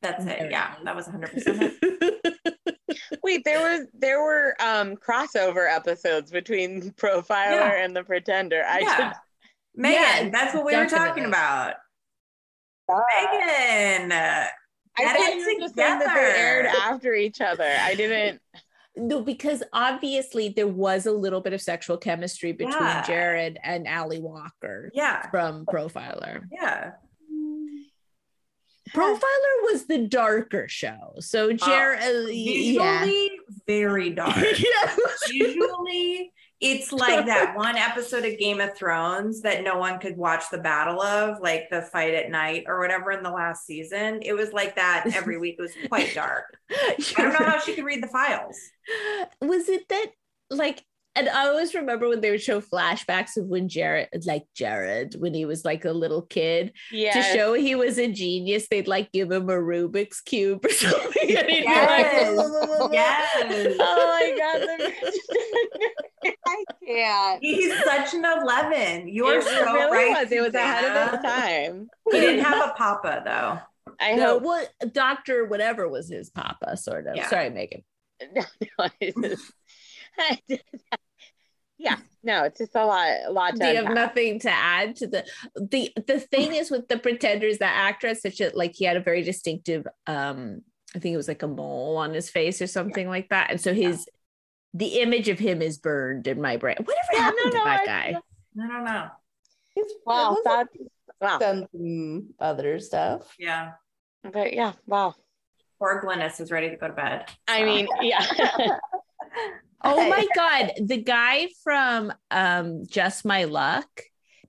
[0.00, 0.40] That's it.
[0.40, 1.74] it Yeah, that was 100%
[3.22, 7.84] Wait, there was there were um crossover episodes between Profiler Yeah.
[7.84, 8.64] and the Pretender.
[8.66, 8.96] I yeah.
[9.10, 9.20] just
[9.74, 11.74] Megan, Yeah, that's what we were talking about.
[12.90, 13.02] Ah.
[13.22, 14.10] Megan.
[14.10, 14.46] uh,
[14.98, 17.70] I Edit thought you were just saying that they aired after each other.
[17.78, 18.40] I didn't.
[18.96, 23.02] No, because obviously there was a little bit of sexual chemistry between Yeah.
[23.06, 25.30] Jared and Ally Walker Yeah.
[25.30, 26.42] from Profiler.
[26.52, 26.92] Yeah.
[28.90, 31.14] Profiler was the darker show.
[31.20, 33.06] So Jared, uh, yeah.
[33.66, 34.34] Very dark.
[34.58, 34.96] Yeah.
[35.28, 40.44] Visually, it's like that one episode of Game of Thrones that no one could watch
[40.50, 44.20] the battle of, like the fight at night or whatever in the last season.
[44.22, 45.56] It was like that every week.
[45.58, 46.44] It was quite dark.
[46.70, 48.56] I don't know how she could read the files.
[49.40, 50.06] was it that
[50.50, 50.84] like
[51.16, 55.34] and I always remember when they would show flashbacks of when Jared, like Jared, when
[55.34, 57.12] he was like a little kid, Yeah.
[57.14, 61.36] to show he was a genius, they'd like give him a Rubik's cube or something.
[61.36, 62.36] And he'd be Yes.
[62.38, 63.76] like, Yes.
[63.80, 66.00] Oh my god.
[66.22, 67.42] The- I can't.
[67.42, 69.08] He's such an 11.
[69.08, 70.22] You are it so really right.
[70.22, 70.32] was.
[70.32, 71.88] It was ahead of its time.
[72.10, 73.58] He didn't have a papa though.
[74.00, 74.42] I no, hope.
[74.42, 77.16] what Doctor whatever was his papa, sort of.
[77.16, 77.28] Yeah.
[77.28, 77.82] Sorry, Megan.
[78.34, 78.42] No,
[78.78, 79.52] no, it's just-
[81.78, 81.96] yeah.
[82.22, 83.08] No, it's just a lot.
[83.26, 85.24] A lot to They have nothing to add to the
[85.56, 89.00] the the thing is with the pretenders that actress such a like he had a
[89.00, 90.60] very distinctive um
[90.94, 93.50] I think it was like a mole on his face or something like that.
[93.50, 94.06] And so his
[94.74, 96.76] the image of him is burned in my brain.
[96.78, 98.20] Whatever Yeah, happened no, to no, that I- guy?
[98.62, 99.08] I don't know.
[99.74, 100.68] He's Wow, was that's
[101.20, 101.38] wow.
[101.38, 103.34] done some other stuff.
[103.38, 103.72] Yeah.
[104.24, 105.14] But yeah, wow.
[105.78, 107.26] Poor Glynis is ready to go to bed.
[107.48, 108.24] I mean, yeah.
[109.82, 113.88] Oh my god, the guy from um Just My Luck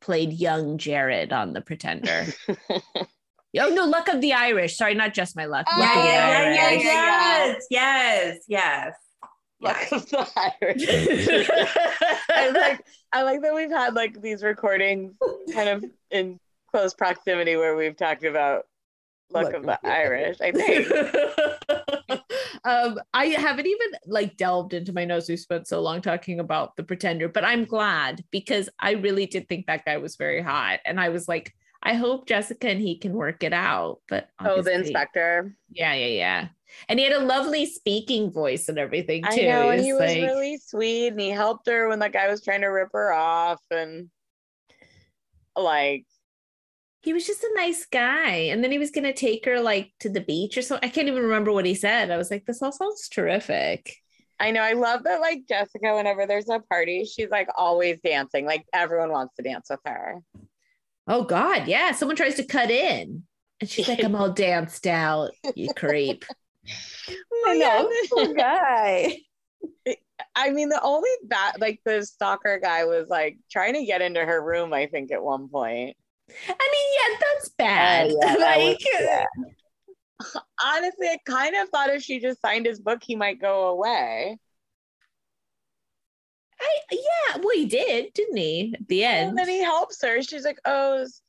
[0.01, 2.25] played young Jared on The Pretender.
[2.49, 4.75] oh no, Luck of the Irish.
[4.75, 5.67] Sorry, not Just My Luck.
[5.73, 6.83] Oh, Luck of the yeah, yeah, Irish.
[6.83, 7.45] yeah, yeah, yeah.
[7.47, 8.93] yes, yes, yes.
[9.61, 10.85] Luck of the Irish.
[12.29, 15.15] I like I like that we've had like these recordings
[15.53, 16.39] kind of in
[16.71, 18.65] close proximity where we've talked about
[19.29, 20.37] Luck Luck of the Irish.
[20.41, 20.87] I think.
[22.63, 25.29] um, I haven't even like delved into my nose.
[25.29, 29.47] We spent so long talking about the pretender, but I'm glad because I really did
[29.47, 30.79] think that guy was very hot.
[30.85, 34.01] And I was like, I hope Jessica and he can work it out.
[34.07, 35.55] But Oh, the inspector.
[35.71, 36.47] Yeah, yeah, yeah.
[36.87, 39.41] And he had a lovely speaking voice and everything too.
[39.41, 42.29] I know, and he was like- really sweet, and he helped her when that guy
[42.29, 44.09] was trying to rip her off, and
[45.55, 46.05] like,
[47.01, 48.29] he was just a nice guy.
[48.51, 50.87] And then he was gonna take her like to the beach or something.
[50.87, 52.11] I can't even remember what he said.
[52.11, 53.95] I was like, this all sounds terrific.
[54.39, 55.21] I know, I love that.
[55.21, 58.45] Like Jessica, whenever there's a party, she's like always dancing.
[58.45, 60.19] Like everyone wants to dance with her.
[61.07, 61.91] Oh God, yeah.
[61.91, 63.23] Someone tries to cut in.
[63.59, 66.25] And she's like, I'm all danced out, you creep.
[67.47, 69.17] I know, poor guy.
[70.35, 74.23] I mean, the only bad, like the stalker guy was like trying to get into
[74.23, 74.73] her room.
[74.73, 75.97] I think at one point.
[76.47, 78.11] I mean, yeah, that's bad.
[78.11, 79.27] Uh, yeah, that was-
[80.21, 80.35] like.
[80.63, 84.37] Honestly, I kind of thought if she just signed his book, he might go away.
[86.59, 88.75] I yeah, well, he did, didn't he?
[88.79, 89.29] At the end.
[89.29, 90.21] And then he helps her.
[90.21, 91.21] She's like, "Oh, is,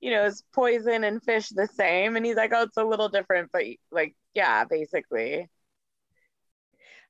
[0.00, 3.10] you know, is poison and fish the same?" And he's like, "Oh, it's a little
[3.10, 5.48] different, but like, yeah, basically."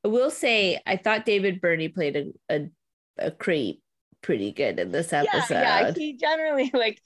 [0.05, 2.69] I will say, I thought David Birney played a, a,
[3.19, 3.83] a creep
[4.23, 5.55] pretty good in this episode.
[5.55, 5.93] Yeah, yeah.
[5.95, 7.01] He generally like,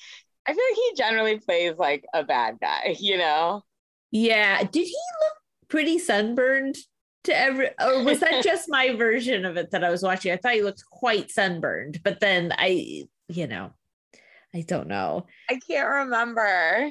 [0.47, 2.97] I feel like he generally plays like a bad guy.
[3.01, 3.63] You know?
[4.11, 4.63] Yeah.
[4.63, 5.37] Did he look
[5.69, 6.77] pretty sunburned
[7.25, 10.33] to every, or was that just my version of it that I was watching?
[10.33, 13.73] I thought he looked quite sunburned, but then I, you know,
[14.55, 15.27] I don't know.
[15.49, 16.91] I can't remember.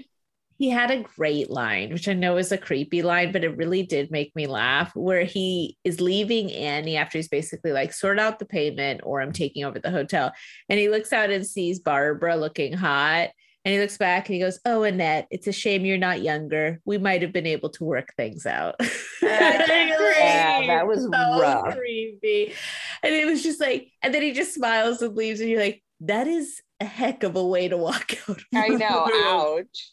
[0.61, 3.81] He had a great line, which I know is a creepy line, but it really
[3.81, 4.91] did make me laugh.
[4.95, 9.31] Where he is leaving Annie after he's basically like, sort out the payment or I'm
[9.33, 10.31] taking over the hotel.
[10.69, 13.29] And he looks out and sees Barbara looking hot.
[13.65, 16.79] And he looks back and he goes, Oh, Annette, it's a shame you're not younger.
[16.85, 18.75] We might have been able to work things out.
[19.23, 21.75] Yeah, that was so rough.
[21.75, 22.53] creepy.
[23.01, 25.81] And it was just like, and then he just smiles and leaves, and you're like,
[26.01, 28.37] that is a heck of a way to walk out.
[28.37, 29.07] of I know.
[29.25, 29.91] Ouch.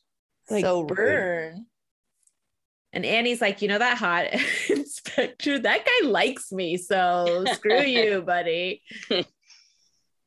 [0.51, 1.67] Like, so burn.
[2.93, 4.27] And Annie's like, you know that hot
[4.71, 8.83] inspector, that guy likes me, so screw you, buddy.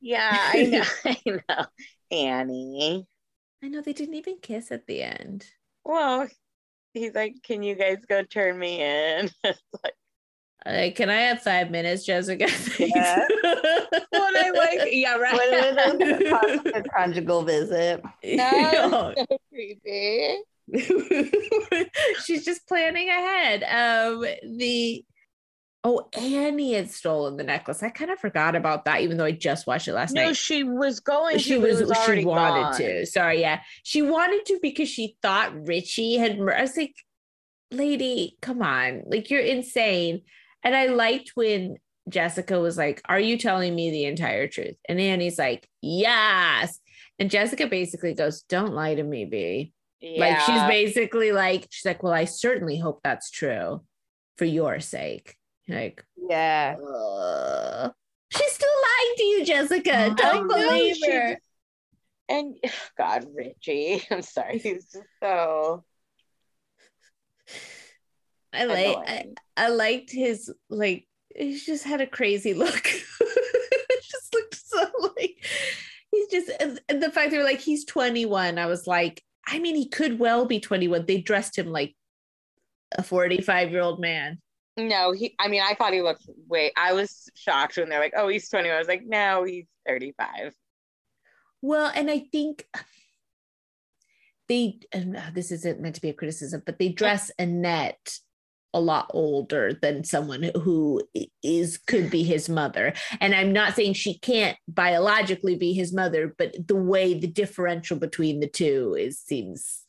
[0.01, 0.83] Yeah, I know.
[1.05, 1.65] I know.
[2.11, 3.07] Annie.
[3.63, 5.45] I know they didn't even kiss at the end.
[5.85, 6.27] Well,
[6.93, 9.93] he's like, "Can you guys go turn me in?" Like,
[10.65, 12.47] Like, can I have five minutes, Jessica?
[12.77, 13.25] Yeah.
[14.11, 15.33] well, and I like, yeah, right.
[15.33, 18.03] with a, a conjugal visit.
[18.23, 19.13] No.
[19.17, 20.37] so creepy.
[22.25, 23.63] She's just planning ahead.
[23.63, 24.25] Um,
[24.57, 25.03] the
[25.83, 27.81] Oh, Annie had stolen the necklace.
[27.81, 30.27] I kind of forgot about that, even though I just watched it last No, night.
[30.27, 31.39] No, she was going.
[31.39, 32.77] she to, was, was she wanted gone.
[32.77, 33.05] to.
[33.07, 33.61] Sorry, yeah.
[33.81, 36.93] She wanted to because she thought Richie had mur- I was like,
[37.71, 39.03] lady, come on.
[39.07, 40.21] Like you're insane.
[40.63, 41.77] And I liked when
[42.09, 44.75] Jessica was like, Are you telling me the entire truth?
[44.87, 46.79] And Annie's like, Yes.
[47.19, 49.73] And Jessica basically goes, Don't lie to me, B.
[50.17, 53.81] Like she's basically like, she's like, Well, I certainly hope that's true
[54.37, 55.35] for your sake.
[55.67, 56.75] Like, Yeah.
[58.35, 60.13] She's still lying to you, Jessica.
[60.17, 61.37] Don't I believe her.
[62.29, 62.55] And
[62.97, 64.57] God, Richie, I'm sorry.
[64.57, 65.83] He's just so
[68.53, 69.25] I like I.
[69.57, 72.85] I liked his like he just had a crazy look.
[72.85, 75.45] it just looked so like
[76.11, 78.57] he's just and, the fact they were like he's 21.
[78.57, 81.05] I was like, I mean, he could well be 21.
[81.05, 81.95] They dressed him like
[82.97, 84.39] a 45 year old man.
[84.77, 85.35] No, he.
[85.39, 86.71] I mean, I thought he looked way.
[86.77, 90.53] I was shocked when they're like, "Oh, he's 20." I was like, "No, he's 35."
[91.61, 92.65] Well, and I think
[94.47, 98.19] they and uh, this isn't meant to be a criticism, but they dress Annette
[98.73, 101.01] a lot older than someone who
[101.43, 102.93] is could be his mother.
[103.19, 107.97] And I'm not saying she can't biologically be his mother, but the way the differential
[107.97, 109.83] between the two is seems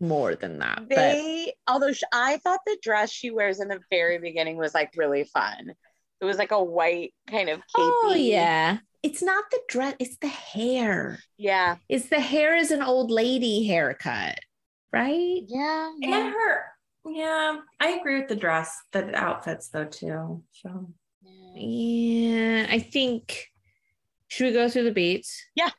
[0.00, 0.80] more than that.
[0.88, 4.74] But They, although sh- I thought the dress she wears in the very beginning was
[4.74, 5.72] like really fun.
[6.20, 7.64] It was like a white kind of capey.
[7.78, 11.18] oh yeah, it's not the dress; it's the hair.
[11.36, 14.38] yeah, It's the hair is an old lady haircut,
[14.92, 15.40] right?
[15.46, 15.90] yeah.
[16.02, 16.64] And her,
[17.08, 20.42] yeah, I agree with the dress, the outfits though too.
[20.52, 20.92] So
[21.54, 23.46] Yeah, I think.
[24.28, 25.40] Should we go through the beats?
[25.54, 25.70] Yeah.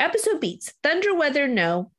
[0.00, 1.92] Episode beats Thunder Weather, no.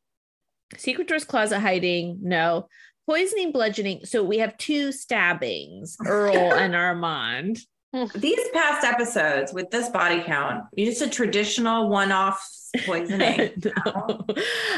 [0.78, 2.68] Secret Doors Closet Hiding, no.
[3.08, 4.06] Poisoning, bludgeoning.
[4.06, 7.60] So we have two stabbings Earl and Armand.
[8.16, 12.44] these past episodes with this body count, you just a traditional one-off
[12.86, 13.52] poisoning.
[13.86, 14.26] No.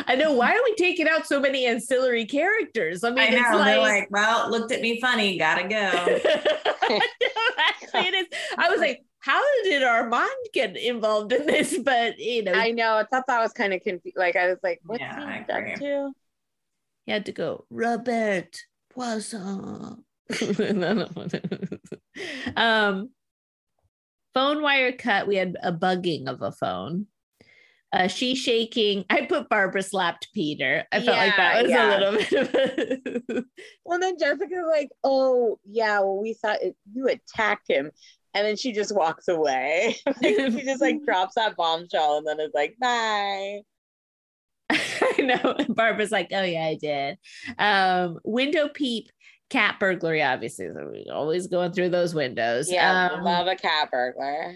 [0.08, 0.34] I know.
[0.34, 3.04] Why are we taking out so many ancillary characters?
[3.04, 3.58] I mean, I know.
[3.58, 3.80] it's They're like.
[3.80, 6.19] like, well, looked at me funny, gotta go.
[6.82, 7.01] I
[7.69, 8.28] actually, it is.
[8.58, 11.78] I was like, how did Armand get involved in this?
[11.78, 12.97] But you know, I know.
[12.97, 14.17] I thought that was kind of confused.
[14.17, 15.75] Like I was like, "What's Yeah, I he done agree.
[15.78, 16.12] to?"
[17.06, 18.58] he had to go Robert
[18.91, 20.04] Poisson.
[22.56, 23.10] um,
[24.34, 25.28] phone wire cut.
[25.28, 27.08] We had a bugging of a phone.
[27.93, 29.06] Uh, she shaking.
[29.10, 30.84] I put Barbara slapped Peter.
[30.91, 33.43] I felt like that was Yeah, a little bit of a
[33.86, 35.99] Well, then Jessica's like, "Oh, yeah.
[35.99, 37.91] Well, we thought it, you attacked him,"
[38.34, 39.95] and then she just walks away.
[40.21, 43.62] she just like drops that bombshell and then is like, "Bye."
[44.69, 45.56] I know.
[45.69, 47.17] Barbara's like, oh yeah, I did.
[47.60, 49.10] Um, window peep,
[49.49, 50.67] cat burglary, obviously.
[50.67, 52.71] So we're always going through those windows.
[52.71, 54.55] Yeah, Um, love a cat burglar.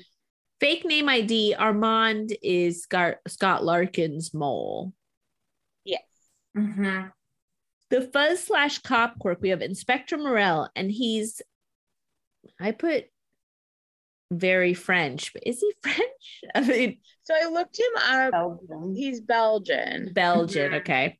[0.60, 4.93] fake name ID, Armand is Scott, Scott Larkin's mole.
[5.86, 6.04] Yes.
[6.58, 7.12] Mhm.
[7.89, 11.41] The fuzz slash cop quirk, we have Inspector Morel, and he's
[12.60, 13.06] I put
[14.32, 16.43] very French, but is he French?
[16.56, 18.32] I mean So I looked him up.
[18.32, 18.95] Belgium.
[18.95, 20.13] He's Belgian.
[20.13, 20.80] Belgian, Mhm.
[20.82, 21.19] okay.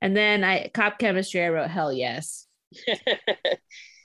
[0.00, 2.46] And then I cop chemistry, I wrote hell yes.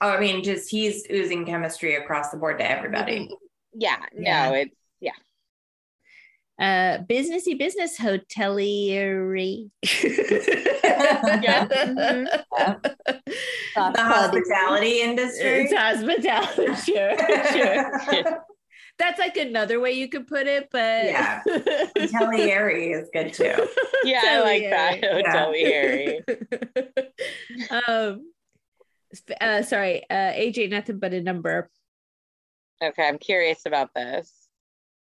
[0.00, 3.28] Oh, I mean, just he's oozing chemistry across the board to everybody.
[3.72, 3.96] yeah.
[4.14, 4.48] Yeah.
[4.50, 4.74] No, it's
[6.56, 9.70] Uh, businessy business hotelieri.
[11.42, 11.66] Yeah.
[11.68, 12.26] Mhm.
[13.74, 15.64] The hospitality industry.
[15.64, 17.16] It's hospitality, sure,
[18.12, 18.44] sure.
[18.98, 21.42] That's like another way you could put it, but Yeah.
[21.46, 23.52] Hotelieri is good too.
[24.04, 25.00] yeah, I like that.
[25.02, 26.22] Hotelieri.
[26.24, 27.80] Hotelieri.
[27.88, 28.32] um,
[29.10, 31.68] sp- uh, sorry, uh, AJ, nothing but a number.
[32.82, 34.32] Okay, I'm curious about this.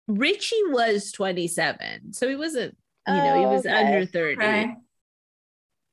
[0.08, 2.76] Richie was 27, so he wasn't,
[3.08, 3.74] you know, he Oh, was okay.
[3.74, 4.36] under 30.
[4.36, 4.74] Okay.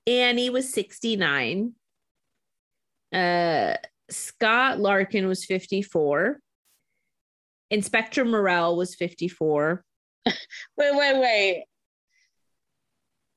[0.08, 1.74] Annie was 69.
[3.14, 3.76] Uh,
[4.10, 6.40] Scott Larkin was 54.
[7.74, 9.84] Inspector Morel was 54.
[10.26, 10.36] Wait,
[10.78, 11.66] wait, wait.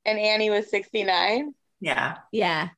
[0.04, 1.54] And Annie was 69?
[1.80, 2.18] Yeah.
[2.30, 2.68] Yeah.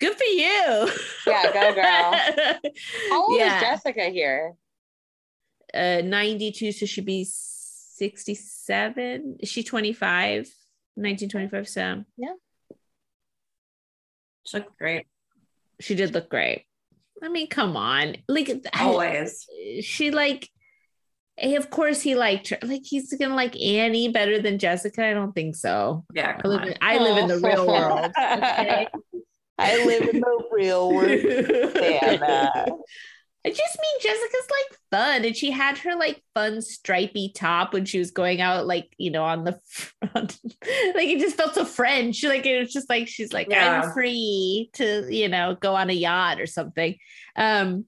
[0.00, 0.90] Good for you.
[1.26, 1.84] Yeah, go girl.
[3.10, 3.56] How old yeah.
[3.56, 4.54] is Jessica here?
[5.72, 9.36] Uh, 92, so she'd be 67.
[9.40, 10.48] Is she 25?
[10.94, 12.32] 1925, so Yeah.
[14.46, 15.06] She looked great.
[15.80, 16.64] she did look great.
[17.22, 18.16] I mean, come on.
[18.28, 19.46] Like, I- Always.
[19.80, 20.48] she like
[21.38, 25.12] eh, of course he liked her like he's gonna like annie better than jessica i
[25.12, 26.40] don't think so Yeah.
[26.42, 26.68] i live on.
[26.68, 28.88] in, I live in the real world okay
[29.58, 31.20] I live in the real world.
[31.72, 32.66] Santa.
[33.46, 37.84] I just mean Jessica's like fun, and she had her like fun stripy top when
[37.84, 40.36] she was going out, like you know, on the front.
[40.94, 42.24] like it just felt so French.
[42.24, 43.82] Like it was just like she's like, Yeah.
[43.82, 46.96] I'm free to you know go on a yacht or something.
[47.36, 47.84] Um,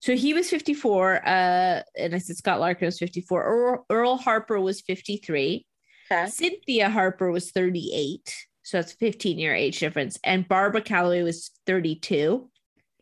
[0.00, 3.44] so he was 54, uh, and I said Scott Larkin was 54.
[3.44, 5.64] Earl, Earl Harper was 53.
[6.10, 6.26] Okay.
[6.28, 8.34] Cynthia Harper was 38.
[8.64, 10.18] So that's a 15 year age difference.
[10.24, 12.50] And Barbara Calloway was 32.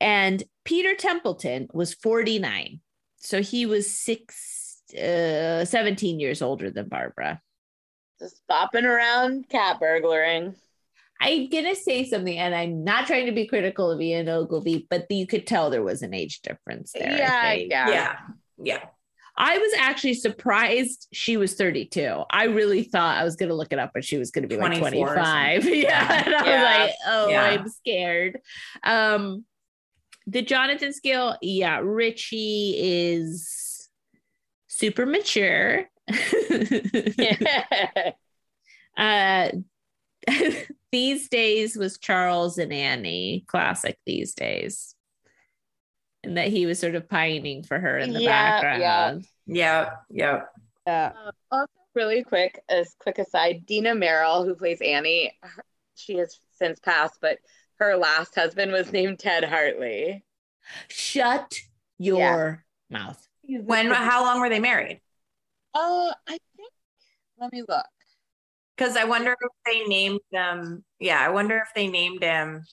[0.01, 2.81] And Peter Templeton was 49.
[3.19, 7.41] So he was six, uh, 17 years older than Barbara.
[8.19, 10.55] Just bopping around cat burglaring.
[11.21, 14.87] I'm going to say something, and I'm not trying to be critical of Ian Ogilvy,
[14.91, 17.11] but you could tell there was an age difference there.
[17.11, 17.89] Yeah, yeah.
[17.89, 18.17] Yeah.
[18.59, 18.85] Yeah.
[19.37, 22.23] I was actually surprised she was 32.
[22.31, 24.49] I really thought I was going to look it up but she was going to
[24.49, 25.65] be like 24 or 25.
[25.75, 26.23] Yeah.
[26.25, 26.55] And I Yeah.
[26.55, 27.43] was like, oh, Yeah.
[27.43, 28.41] I'm scared.
[28.85, 29.45] Um,
[30.27, 33.89] the Jonathan scale, yeah, Richie is
[34.69, 35.85] super mature.
[38.97, 39.49] uh,
[40.93, 44.95] these days was Charles and Annie, classic these days.
[46.23, 48.61] And that he was sort of pining for her in the Yeah, yeah.
[48.61, 49.27] background.
[49.47, 49.91] Yeah.
[50.09, 50.41] Yeah.
[50.87, 51.13] Yeah.
[51.51, 55.39] also, really quick, as quick aside, Dina Merrill, who plays Annie,
[55.95, 57.39] she has since passed, but
[57.79, 60.25] her last husband was named Ted Hartley.
[60.89, 61.55] Shut
[61.99, 63.27] your mouth.
[63.47, 65.01] When, how long were they married?
[65.75, 66.71] Oh, I think.
[67.39, 67.87] Let me look.
[68.77, 70.85] Because I wonder if they named them.
[70.99, 71.21] Yeah.
[71.21, 72.65] I wonder if they named him.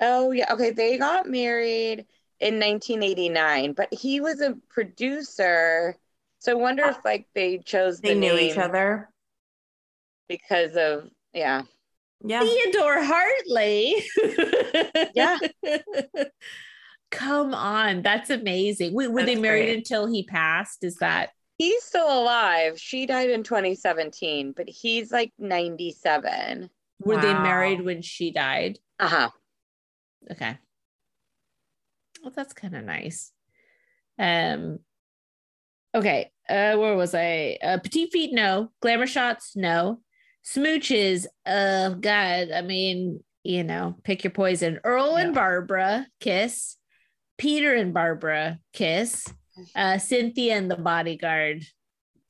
[0.00, 0.52] Oh, yeah.
[0.52, 2.06] Okay, they got married
[2.40, 5.96] in 1989, but he was a producer.
[6.38, 9.10] So I wonder if like they chose They the knew name each other.
[10.28, 11.62] because of yeah.
[12.24, 12.40] Yeah.
[12.40, 14.02] Theodore Hartley.
[15.14, 15.38] Yeah.
[17.10, 18.02] Come on.
[18.02, 18.92] That's amazing.
[18.94, 19.76] Wait, were they married great.
[19.78, 20.84] until he passed?
[20.84, 22.78] Is that He's still alive.
[22.78, 26.70] She died in 2017, but he's like 97.
[27.00, 28.78] were they married when she died?
[29.00, 29.30] Uh-huh.
[30.30, 30.56] Okay.
[32.22, 33.32] Well, that's kind of nice.
[34.18, 34.78] Um
[35.94, 36.30] okay.
[36.48, 37.58] Uh where was I?
[37.62, 38.70] Uh petite feet, no.
[38.80, 40.00] Glamour shots, no.
[40.54, 44.80] Smooches, uh God, I mean, you know, pick your poison.
[44.84, 46.76] Earl and Barbara, kiss.
[47.36, 49.26] Peter and Barbara, kiss.
[49.74, 51.64] Uh Cynthia and the bodyguard,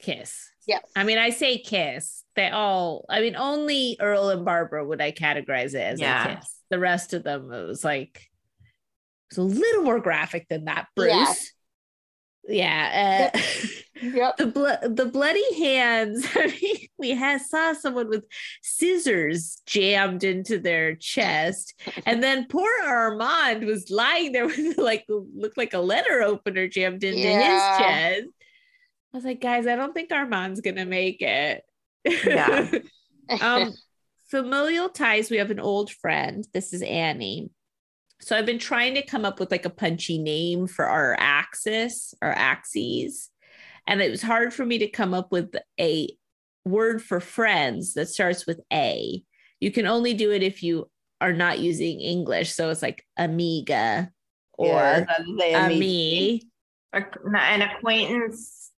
[0.01, 0.51] kiss.
[0.67, 0.83] Yes.
[0.97, 2.25] I mean, I say kiss.
[2.37, 6.33] They all, I mean, only Earl and Barbara would I categorize it as Yeah.
[6.33, 6.55] a kiss.
[6.71, 8.17] The rest of them, it was like,
[9.31, 11.25] it was a little more graphic than that, Yeah.
[11.25, 11.53] Bruce.
[12.49, 13.31] Yeah.
[13.35, 13.39] uh,
[14.01, 14.37] Yep.
[14.39, 16.27] the blood, the bloody hands.
[16.35, 18.25] I mean, we had saw someone with
[18.63, 21.75] scissors jammed into their chest,
[22.07, 27.03] and then poor Armand was lying there with like looked like a letter opener jammed
[27.05, 27.41] into Yeah.
[27.43, 28.29] his chest.
[29.13, 31.63] I was like, guys, I don't think Armand's gonna make it.
[32.05, 32.71] Yeah.
[33.41, 33.75] um,
[34.31, 35.31] familial ties.
[35.31, 36.47] We have an old friend.
[36.53, 37.51] This is Annie.
[38.21, 42.15] So I've been trying to come up with like a punchy name for our axis,
[42.21, 43.31] our axes,
[43.87, 46.09] and it was hard for me to come up with a
[46.65, 49.23] word for friends that starts with A.
[49.61, 50.91] You can only do it if you
[51.21, 52.53] are not using English.
[52.53, 54.11] So it's like amiga
[54.53, 56.43] or Yeah, that's the ami
[56.93, 58.71] A- An acquaintance.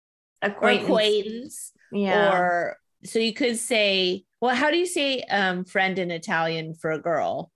[0.43, 0.85] or Acquaintance.
[0.89, 1.73] acquaintance.
[1.93, 2.33] Yeah.
[2.33, 6.91] Or so you could say, well, how do you say um, friend in Italian for
[6.91, 7.51] a girl?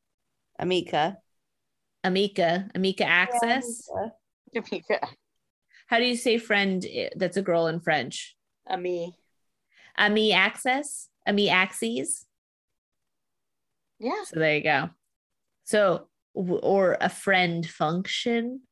[0.58, 1.18] Amica.
[2.04, 3.88] Amica, Amika access.
[4.54, 4.98] Amika,
[5.86, 8.36] How do you say friend eh, that's a girl in French?
[8.68, 9.14] A me.
[9.96, 12.26] Ami access, Ami axes.
[13.98, 14.24] Yeah.
[14.24, 14.90] So there you go.
[15.64, 18.62] So or a friend function.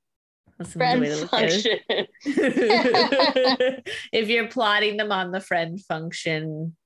[0.59, 1.79] That's Friend way to look at function.
[1.89, 2.11] it.
[4.13, 6.77] if you're plotting them on the friend function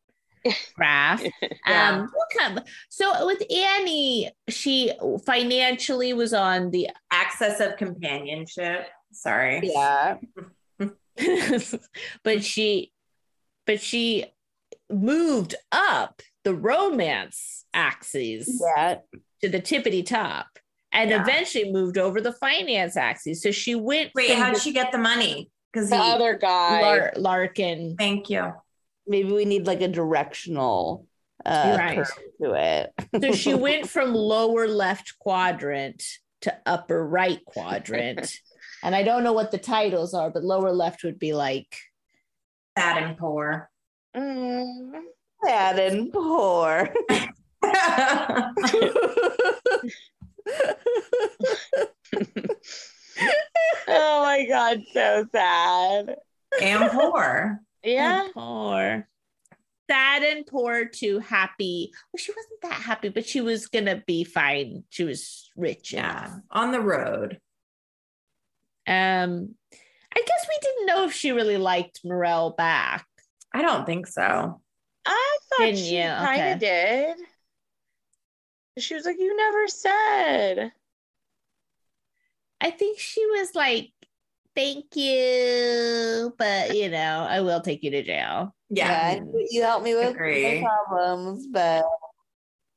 [0.77, 1.23] graph.
[1.67, 1.91] Yeah.
[1.91, 4.93] Um, what kind of- so with Annie, she
[5.27, 8.87] financially was on the Access of companionship.
[9.13, 9.61] Sorry.
[9.63, 10.17] Yeah.
[12.25, 12.93] but she
[13.67, 14.27] but she
[14.91, 18.97] moved up the romance axes Yeah.
[19.43, 20.47] to the tippity top
[20.93, 21.23] and Yeah.
[21.23, 25.51] eventually moved over the finance axis so she went Wait, how'd she get the money?
[25.73, 26.83] Because The other guy.
[26.83, 28.53] Lar- larkin Thank you.
[29.07, 31.07] Maybe we need like a directional
[31.45, 32.07] uh Right.
[32.43, 32.93] to it.
[33.21, 36.03] so she went from lower left quadrant
[36.43, 38.33] to upper right quadrant
[38.83, 41.77] and i don't know what the titles are but lower left would be like
[42.79, 43.71] Sad and poor.
[44.17, 45.01] Mm.
[45.45, 46.93] Sad and poor.
[53.89, 56.17] oh my god, so sad.
[56.61, 57.61] and poor.
[57.85, 58.29] Yeah.
[58.33, 59.09] poor.
[59.91, 61.93] Sad and poor to happy.
[62.13, 64.85] Well, she wasn't that happy, but she was gonna be fine.
[64.89, 65.93] She was rich.
[65.93, 66.27] Yeah.
[66.27, 66.41] enough.
[66.51, 67.39] On the road.
[68.87, 69.55] Um,
[70.17, 73.07] I guess we didn't know if she really liked Morel back.
[73.53, 74.61] I don't think so.
[75.07, 76.05] I thought Didn't she you?
[76.05, 76.53] kind Okay.
[76.53, 77.17] of did.
[78.79, 80.73] She was like, "You never said."
[82.61, 83.93] I think she was like,
[84.55, 89.15] "Thank you, but you know, I will take you to jail." Yeah.
[89.15, 90.63] Yeah, you helped me with Agree.
[90.63, 91.85] my problems, but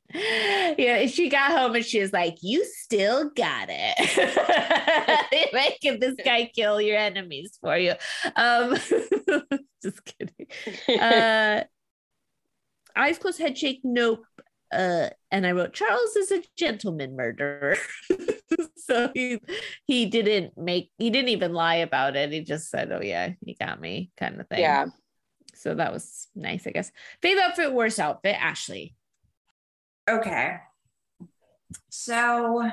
[0.13, 5.27] Yeah, she got home and she was like, "You still got it.
[5.31, 7.93] You're making this guy kill your enemies for you."
[8.35, 8.75] Um,
[9.83, 10.99] just kidding.
[10.99, 11.63] Uh,
[12.95, 13.81] eyes closed, head shake.
[13.83, 14.25] Nope.
[14.71, 17.77] Uh, and I wrote Charles is a gentleman murderer.
[18.77, 19.39] so he
[19.85, 22.31] he didn't make he didn't even lie about it.
[22.31, 24.59] He just said, "Oh yeah, he got me," kind of thing.
[24.59, 24.87] yeah.
[25.55, 26.91] So that was nice, I guess.
[27.23, 28.95] Fave outfit, worst outfit, Ashley.
[30.09, 30.57] Okay.
[31.89, 32.69] So,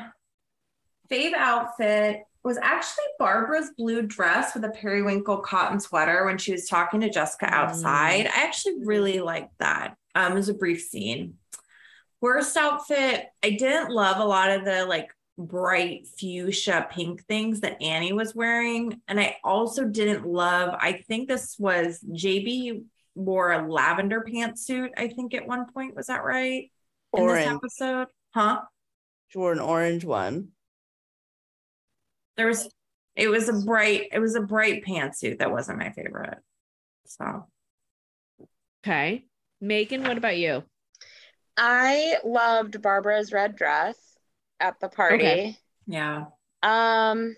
[1.10, 6.68] fave outfit was actually Barbara's blue dress with a periwinkle cotton sweater when she was
[6.68, 8.26] talking to Jessica outside.
[8.26, 9.96] I actually really liked that.
[10.14, 11.38] Um, it was a brief scene.
[12.24, 17.82] Worst outfit, I didn't love a lot of the like bright fuchsia pink things that
[17.82, 18.98] Annie was wearing.
[19.06, 25.08] And I also didn't love, I think this was JB wore a lavender pantsuit, I
[25.08, 25.94] think at one point.
[25.94, 26.70] Was that right?
[27.12, 27.56] in this orange.
[27.56, 28.06] episode.
[28.32, 28.62] Huh?
[29.28, 30.48] She wore an orange one.
[32.38, 32.70] There was
[33.16, 36.38] it was a bright, it was a bright pantsuit that wasn't my favorite.
[37.04, 37.48] So
[38.82, 39.26] Okay.
[39.60, 40.64] Megan, what about you?
[41.56, 43.96] I loved Barbara's red dress
[44.60, 45.14] at the party.
[45.16, 45.58] Okay.
[45.86, 46.26] yeah.
[46.62, 47.36] Um,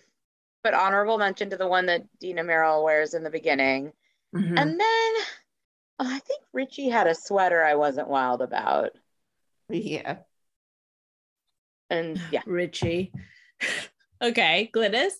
[0.63, 3.93] but honorable mention to the one that Dina Merrill wears in the beginning.
[4.35, 4.59] Mhm.
[4.59, 5.15] And then
[5.99, 8.91] oh, I think Richie had a sweater I wasn't wild about.
[9.69, 10.19] Yeah.
[11.91, 12.43] And yeah.
[12.47, 13.13] Richie.
[14.23, 14.71] okay.
[14.73, 15.13] Glynis.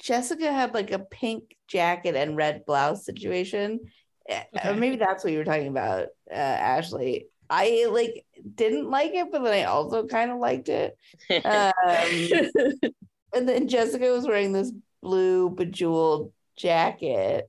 [0.00, 3.80] Jessica had like a pink jacket and red blouse situation.
[4.28, 4.68] Eh, Okay.
[4.68, 7.26] Or maybe that's what you were talking about, uh, Ashley.
[7.50, 8.24] I like
[8.54, 10.96] didn't like it, but then I also kind of liked it.
[11.44, 12.90] Um,
[13.34, 14.72] and then Jessica was wearing this
[15.02, 17.48] blue bejeweled jacket.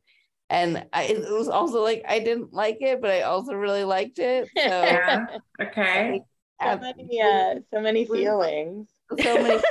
[0.50, 4.20] And I, it was also like I didn't like it, but I also really liked
[4.20, 4.50] it.
[4.58, 5.26] So, Yeah.
[5.62, 6.22] Okay.
[6.62, 8.90] so many, uh, so many feelings.
[9.22, 9.62] so many.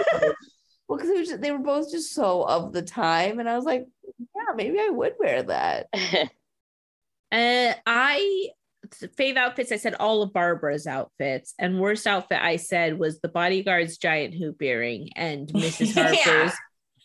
[0.89, 3.87] well, because they were both just so of the time, and I was like,
[4.19, 5.89] yeah, maybe I would wear that.
[7.31, 8.49] Uh, I
[8.87, 9.73] fave outfits.
[9.73, 14.35] I said all of Barbara's outfits, and worst outfit I said was the bodyguard's giant
[14.35, 15.95] hoop earring and Mrs.
[15.97, 16.15] Yeah.
[16.17, 16.57] Harper's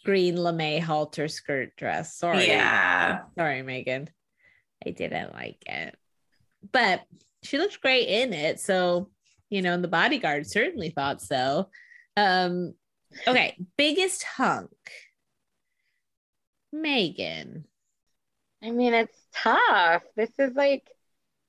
[0.06, 2.18] green lame halter skirt dress.
[2.18, 3.22] Sorry, Yeah.
[3.38, 4.10] sorry, Megan.
[4.86, 5.96] I didn't like it,
[6.72, 7.02] but
[7.44, 8.60] she looked great in it.
[8.60, 9.10] So
[9.50, 11.70] you know, and the bodyguard certainly thought so.
[12.18, 12.74] Um,
[13.28, 14.72] okay, biggest hunk,
[16.72, 17.66] Megan.
[18.62, 20.04] I mean, it's tough.
[20.16, 20.88] This is like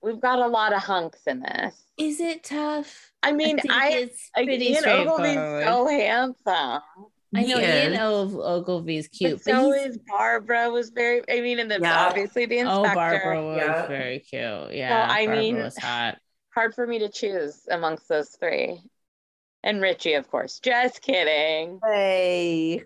[0.05, 1.75] we've got a lot of hunks in this.
[1.97, 3.13] Is it tough?
[3.23, 5.35] I mean, think I, it's like, pretty Ian Ogilvy's
[5.65, 6.83] so handsome.
[7.37, 7.99] I know He Ian is.
[8.01, 11.23] o- Ogilvy's cute, but but so he's- is Barbara was very.
[11.29, 12.07] I mean, and then Yeah.
[12.07, 13.33] obviously the oh, inspector.
[13.33, 13.35] oh.
[13.35, 13.87] Barbara was Yeah.
[13.87, 14.75] very cute.
[14.75, 16.19] Yeah, I Barbara mean- was hot.
[16.55, 18.81] Hard for me to choose amongst those three.
[19.65, 20.61] And Richie, of course.
[20.61, 21.81] Just kidding.
[21.83, 22.85] Hey,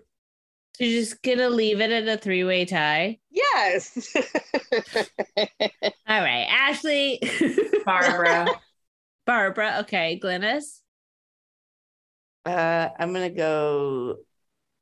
[0.79, 3.19] So you're just gonna leave it at a three-way tie.
[3.29, 4.15] Yes.
[4.95, 5.03] All
[6.07, 7.19] right, Ashley,
[7.85, 8.47] Barbara.
[9.25, 9.79] Barbara.
[9.81, 10.79] Okay, Glynis.
[12.45, 14.19] uh, I'm gonna go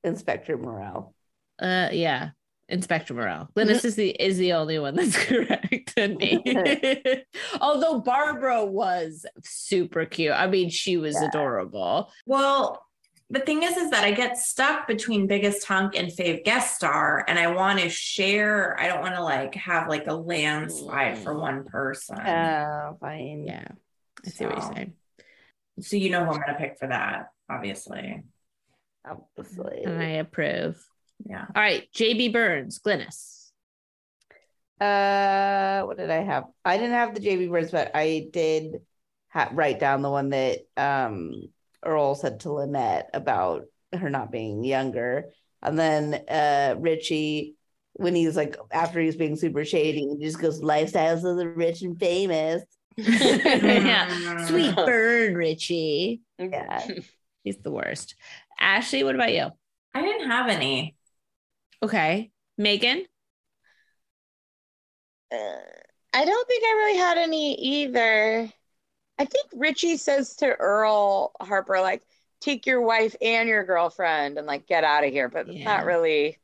[0.04, 1.16] Inspector Morel.
[1.60, 2.30] Uh, yeah,
[2.70, 3.50] Inspector Morel.
[3.58, 6.44] Glynis is the is the only one that's correct and me.
[7.60, 10.32] Although Barbara was super cute.
[10.34, 11.30] I mean, she was Yeah.
[11.30, 12.12] adorable.
[12.28, 12.84] well,
[13.30, 17.26] the thing is, is that I get stuck between biggest hunk and fave guest star,
[17.28, 18.80] and I want to share.
[18.80, 22.20] I don't want to like have like a landslide for one person.
[22.20, 23.44] Oh, fine.
[23.46, 23.68] Yeah,
[24.26, 24.94] I see what you're saying.
[25.82, 28.24] So you know who I'm gonna pick for that, obviously.
[29.06, 29.84] Obviously.
[29.84, 30.82] And I approve.
[31.26, 31.46] Yeah.
[31.54, 33.52] All right, JB Burns, Glynis.
[34.80, 36.46] Uh, what did I have?
[36.64, 38.82] I didn't have the JB Burns, but I did
[39.30, 41.50] ha- write down the one that um
[41.88, 43.64] Earl said to Lynette about
[43.94, 45.30] her not being younger,
[45.64, 47.56] and then uh Richie
[47.94, 51.82] when he's like after he's being super shady, he just goes lifestyles of the rich
[51.82, 52.64] and famous.
[52.98, 54.46] yeah.
[54.46, 56.22] Sweet burn, Richie.
[56.40, 56.86] Yeah.
[57.44, 58.16] He's the worst.
[58.60, 59.50] Ashley, what about you?
[59.94, 60.96] I didn't have any.
[61.82, 62.32] Okay.
[62.58, 63.06] Megan?
[65.32, 65.38] Uh,
[66.14, 68.50] I don't think I really had any either.
[69.20, 72.04] I think Richie says to Earl Harper, like,
[72.40, 75.28] take your wife and your girlfriend and like get out of here.
[75.28, 75.66] But Yeah.
[75.66, 76.38] not really.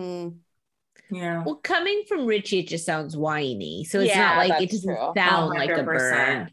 [0.00, 0.36] Mm.
[1.10, 1.42] Yeah.
[1.44, 3.84] Well, coming from Richie, it just sounds whiny.
[3.84, 5.12] So it's Yeah, not like it doesn't true.
[5.16, 5.84] sound like a 100%.
[5.84, 6.50] burn.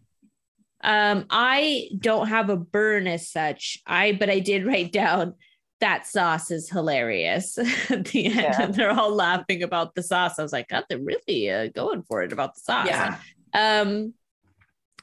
[0.86, 3.78] Um, I don't have a burn as such.
[3.86, 5.36] I but I did write down
[5.80, 7.58] that sauce is hilarious
[7.90, 8.36] at the end.
[8.36, 8.62] Yeah.
[8.64, 10.40] And they're all laughing about the sauce.
[10.40, 12.88] I was like, God, they're really uh, going for it about the sauce.
[12.88, 13.18] Yeah.
[13.54, 14.14] Um,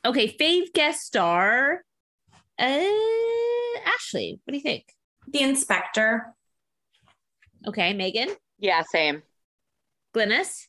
[0.04, 1.82] okay, fave guest star.
[2.58, 2.84] Uh,
[3.86, 4.84] Ashley, what do you think?
[5.28, 6.34] The inspector.
[7.66, 8.28] Okay, Megan,
[8.58, 9.22] Yeah, same.
[10.14, 10.66] Glynis.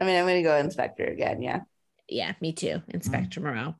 [0.00, 1.42] I mean, I'm gonna go inspector again.
[1.42, 1.60] Yeah.
[2.08, 2.82] Yeah, me too.
[2.88, 3.74] Inspector Moreau.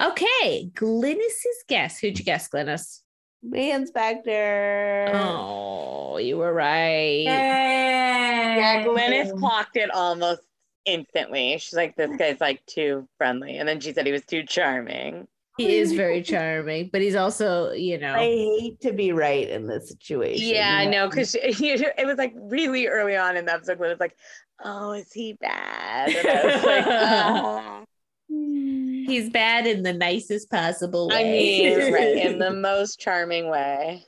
[0.00, 1.98] Okay, Glynis's guess.
[1.98, 3.00] Who'd you guess, Glynis?
[3.42, 5.10] The inspector.
[5.12, 7.22] Oh, you were right.
[7.24, 8.56] Yeah.
[8.56, 10.40] Yeah, Glynis clocked it almost
[10.84, 11.58] instantly.
[11.58, 13.58] She's like, this guy's like too friendly.
[13.58, 15.26] And then she said he was too charming.
[15.56, 19.68] He is very charming, but he's also, you know, I hate to be right in
[19.68, 20.48] this situation.
[20.48, 21.08] Yeah, I know.
[21.08, 24.16] Because it was like really early on in the episode when it was like,
[24.64, 26.08] oh, is he bad?
[26.08, 27.84] And I was like, oh.
[28.28, 31.16] he's bad in the nicest possible way.
[31.16, 34.04] I mean, right, in the most charming way.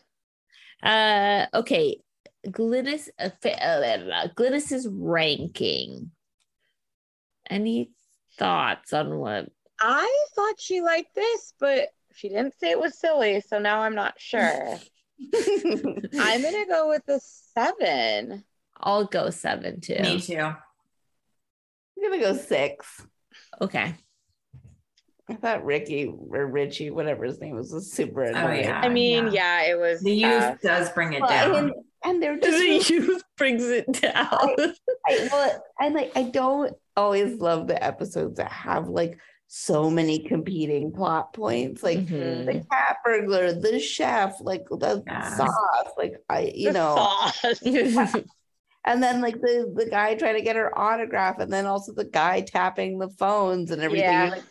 [0.82, 2.00] uh, okay,
[2.48, 4.28] Glynis, uh, fa- uh.
[4.36, 6.10] Glynis's ranking.
[7.48, 7.90] Any
[8.38, 9.48] thoughts on what?
[9.80, 13.40] I thought she liked this, but she didn't say it was silly.
[13.40, 14.78] So now I'm not sure.
[15.34, 17.20] I'm going to go with a
[17.54, 18.44] seven.
[18.78, 19.98] I'll go seven too.
[20.00, 20.38] Me too.
[20.38, 20.56] I'm
[22.02, 23.06] gonna go six.
[23.60, 23.94] Okay.
[25.28, 28.64] I thought Ricky or Richie, whatever his name was, was super oh, annoying.
[28.64, 28.80] yeah.
[28.80, 29.62] I mean, yeah.
[29.62, 30.02] yeah, it was.
[30.02, 30.60] The youth tough.
[30.60, 31.56] does bring it Well, down.
[31.56, 31.72] and,
[32.04, 34.74] and they're just The youth brings it down.
[35.06, 39.18] I, well, and like I don't always love the episodes that have like
[39.48, 42.46] so many competing plot points, like Mhm.
[42.46, 45.36] the cat burglar, the chef, like the Yeah.
[45.36, 48.14] sauce, like I, you The know,
[48.84, 52.04] and then like the the guy trying to get her autograph, and then also the
[52.04, 54.08] guy tapping the phones and everything.
[54.08, 54.30] Yeah.
[54.30, 54.44] Like,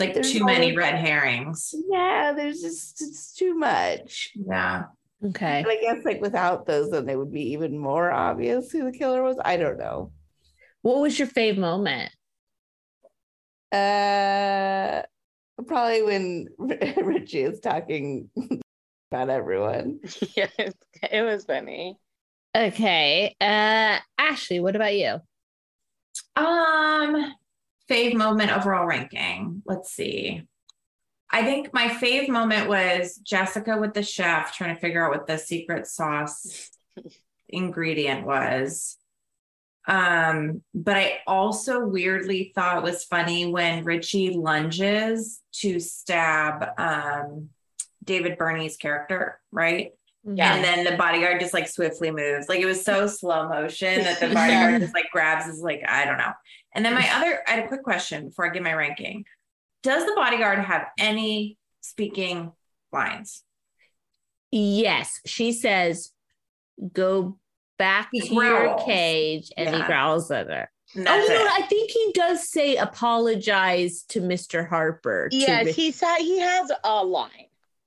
[0.00, 1.74] it's like too many red herrings.
[1.90, 4.32] yeah, there's just it's too much.
[4.34, 4.84] Yeah.
[5.24, 5.58] Okay.
[5.60, 8.96] And I guess like without those, then it would be even more obvious who the
[8.96, 9.36] killer was.
[9.44, 10.12] I don't know.
[10.82, 12.12] What was your fave moment?
[13.72, 15.02] Uh,
[15.66, 16.48] probably when
[17.02, 18.30] Richie is talking
[19.12, 20.00] about everyone.
[20.36, 20.74] yeah, it,
[21.10, 21.98] it was funny.
[22.56, 23.36] Okay.
[23.40, 25.20] Uh Ashley, what about you?
[26.36, 27.34] Um,
[27.90, 29.62] fave moment overall ranking.
[29.66, 30.44] Let's see.
[31.30, 35.26] I think my fave moment was Jessica with the chef trying to figure out what
[35.26, 36.70] the secret sauce
[37.48, 38.96] ingredient was.
[39.86, 47.50] Um, but I also weirdly thought it was funny when Richie lunges to stab um
[48.04, 49.92] David Birney's character, right?
[50.24, 50.54] Yeah.
[50.54, 52.48] And then the bodyguard just like swiftly moves.
[52.48, 56.04] Like it was so slow motion that the bodyguard just like grabs his like, I
[56.04, 56.32] don't know.
[56.74, 59.24] And then my other, I had a quick question before I give my ranking.
[59.82, 62.52] Does the bodyguard have any speaking
[62.92, 63.42] lines?
[64.50, 66.10] Yes, she says,
[66.92, 67.38] "Go
[67.78, 70.70] back He to your cage," and he growls at her.
[70.96, 71.50] Oh that's no, it.
[71.52, 74.66] I think he does say apologize to Mr.
[74.66, 75.28] Harper.
[75.28, 77.46] to Yes, Rich- he said he has a line.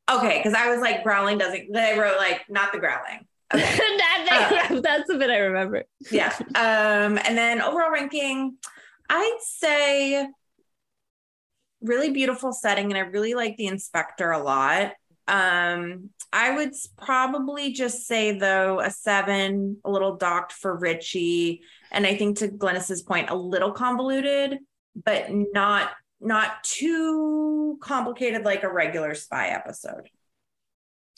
[0.09, 1.71] Okay, because I was like growling doesn't.
[1.71, 3.27] Then I wrote like not the growling.
[3.53, 3.79] Okay.
[3.97, 4.27] That-
[4.69, 5.83] that- that's the bit I remember.
[6.11, 6.33] yeah.
[6.55, 8.55] Um, and then overall ranking,
[9.09, 10.27] I'd say
[11.82, 14.93] really beautiful setting, and I really like the inspector a lot.
[15.27, 21.61] Um, I would probably just say though a seven, a little docked for Richie,
[21.91, 24.59] and I think to Glynis's point, a little convoluted,
[24.95, 30.09] but not not too complicated like a regular spy episode.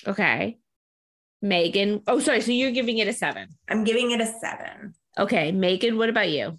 [0.07, 0.57] Okay,
[1.41, 2.01] Megan.
[2.07, 2.41] Oh, sorry.
[2.41, 3.49] So you're giving it a seven.
[3.67, 4.95] I'm giving it a seven.
[5.17, 5.97] Okay, Megan.
[5.97, 6.57] What about you?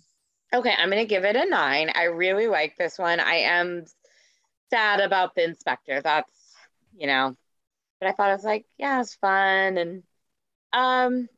[0.55, 1.91] Okay, I'm gonna give it a nine.
[1.95, 3.19] I really like this one.
[3.21, 3.85] I am
[4.71, 6.01] sad about the inspector.
[6.03, 6.33] That's
[6.97, 7.37] you know,
[8.01, 10.05] but I thought it was like, yeah, it's fun and
[10.73, 11.29] um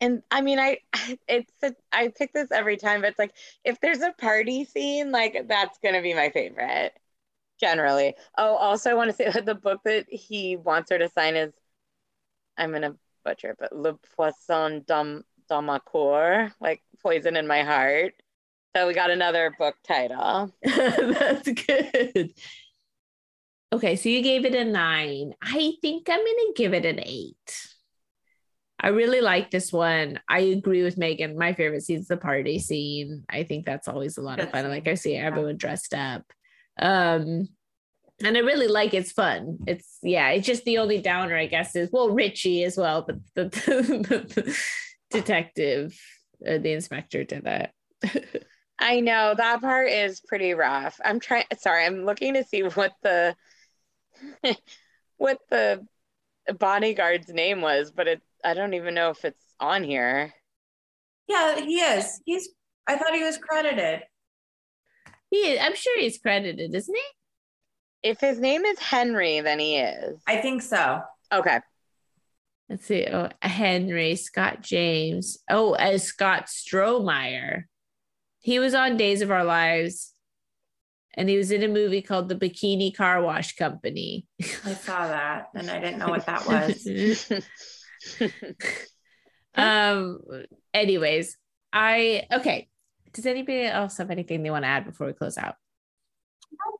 [0.00, 0.78] and I mean I
[1.28, 3.34] it's a, I pick this every time, but it's like
[3.64, 6.92] if there's a party scene, like that's gonna be my favorite
[7.60, 8.14] generally.
[8.38, 11.36] Oh, also I want to say that the book that he wants her to sign
[11.36, 11.52] is
[12.56, 14.84] I'm gonna butcher it, but Le Poisson
[15.48, 18.14] d'Am- d'Amacour, like poison in my heart.
[18.76, 20.52] So we got another book title.
[20.64, 22.32] That's good.
[23.72, 25.34] Okay, so you gave it a nine.
[25.42, 27.68] I think I'm going to give it an eight.
[28.80, 30.20] I really like this one.
[30.28, 31.38] I agree with Megan.
[31.38, 33.24] My favorite scene is the party scene.
[33.30, 34.68] I think that's always a lot of fun.
[34.68, 36.22] Like I see everyone dressed up.
[36.78, 37.48] Um,
[38.22, 39.58] and I really like it's fun.
[39.66, 43.16] It's yeah, it's just the only downer, I guess, is well, Richie as well, but
[43.34, 44.58] the, the, the
[45.14, 45.98] detective,
[46.46, 47.72] uh, the inspector did that.
[48.78, 51.00] I know that part is pretty rough.
[51.04, 53.34] I'm trying sorry, I'm looking to see what the
[55.16, 55.86] what the
[56.58, 60.32] bodyguard's name was, but it I don't even know if it's on here.
[61.28, 62.20] Yeah, he is.
[62.26, 62.50] He's.
[62.86, 64.02] I thought he was credited.
[65.30, 65.60] He is.
[65.62, 68.10] I'm sure he's credited, isn't he?
[68.10, 70.20] If his name is Henry, then he is.
[70.26, 71.00] I think so.
[71.32, 71.60] Okay.
[72.68, 73.06] Let's see.
[73.06, 75.38] Oh, Henry Scott James.
[75.50, 77.64] Oh, as Scott Strohmeyer.
[78.40, 80.12] He was on Days of Our Lives,
[81.14, 84.26] and he was in a movie called The Bikini Car Wash Company.
[84.64, 87.32] I saw that, and I didn't know what that was.
[89.56, 90.20] um
[90.72, 91.36] anyways
[91.72, 92.68] i okay
[93.12, 95.54] does anybody else have anything they want to add before we close out
[96.66, 96.78] all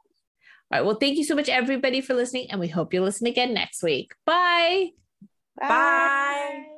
[0.71, 3.55] right well thank you so much everybody for listening and we hope you'll listen again
[3.55, 4.91] next week bye
[5.57, 6.74] bye, bye.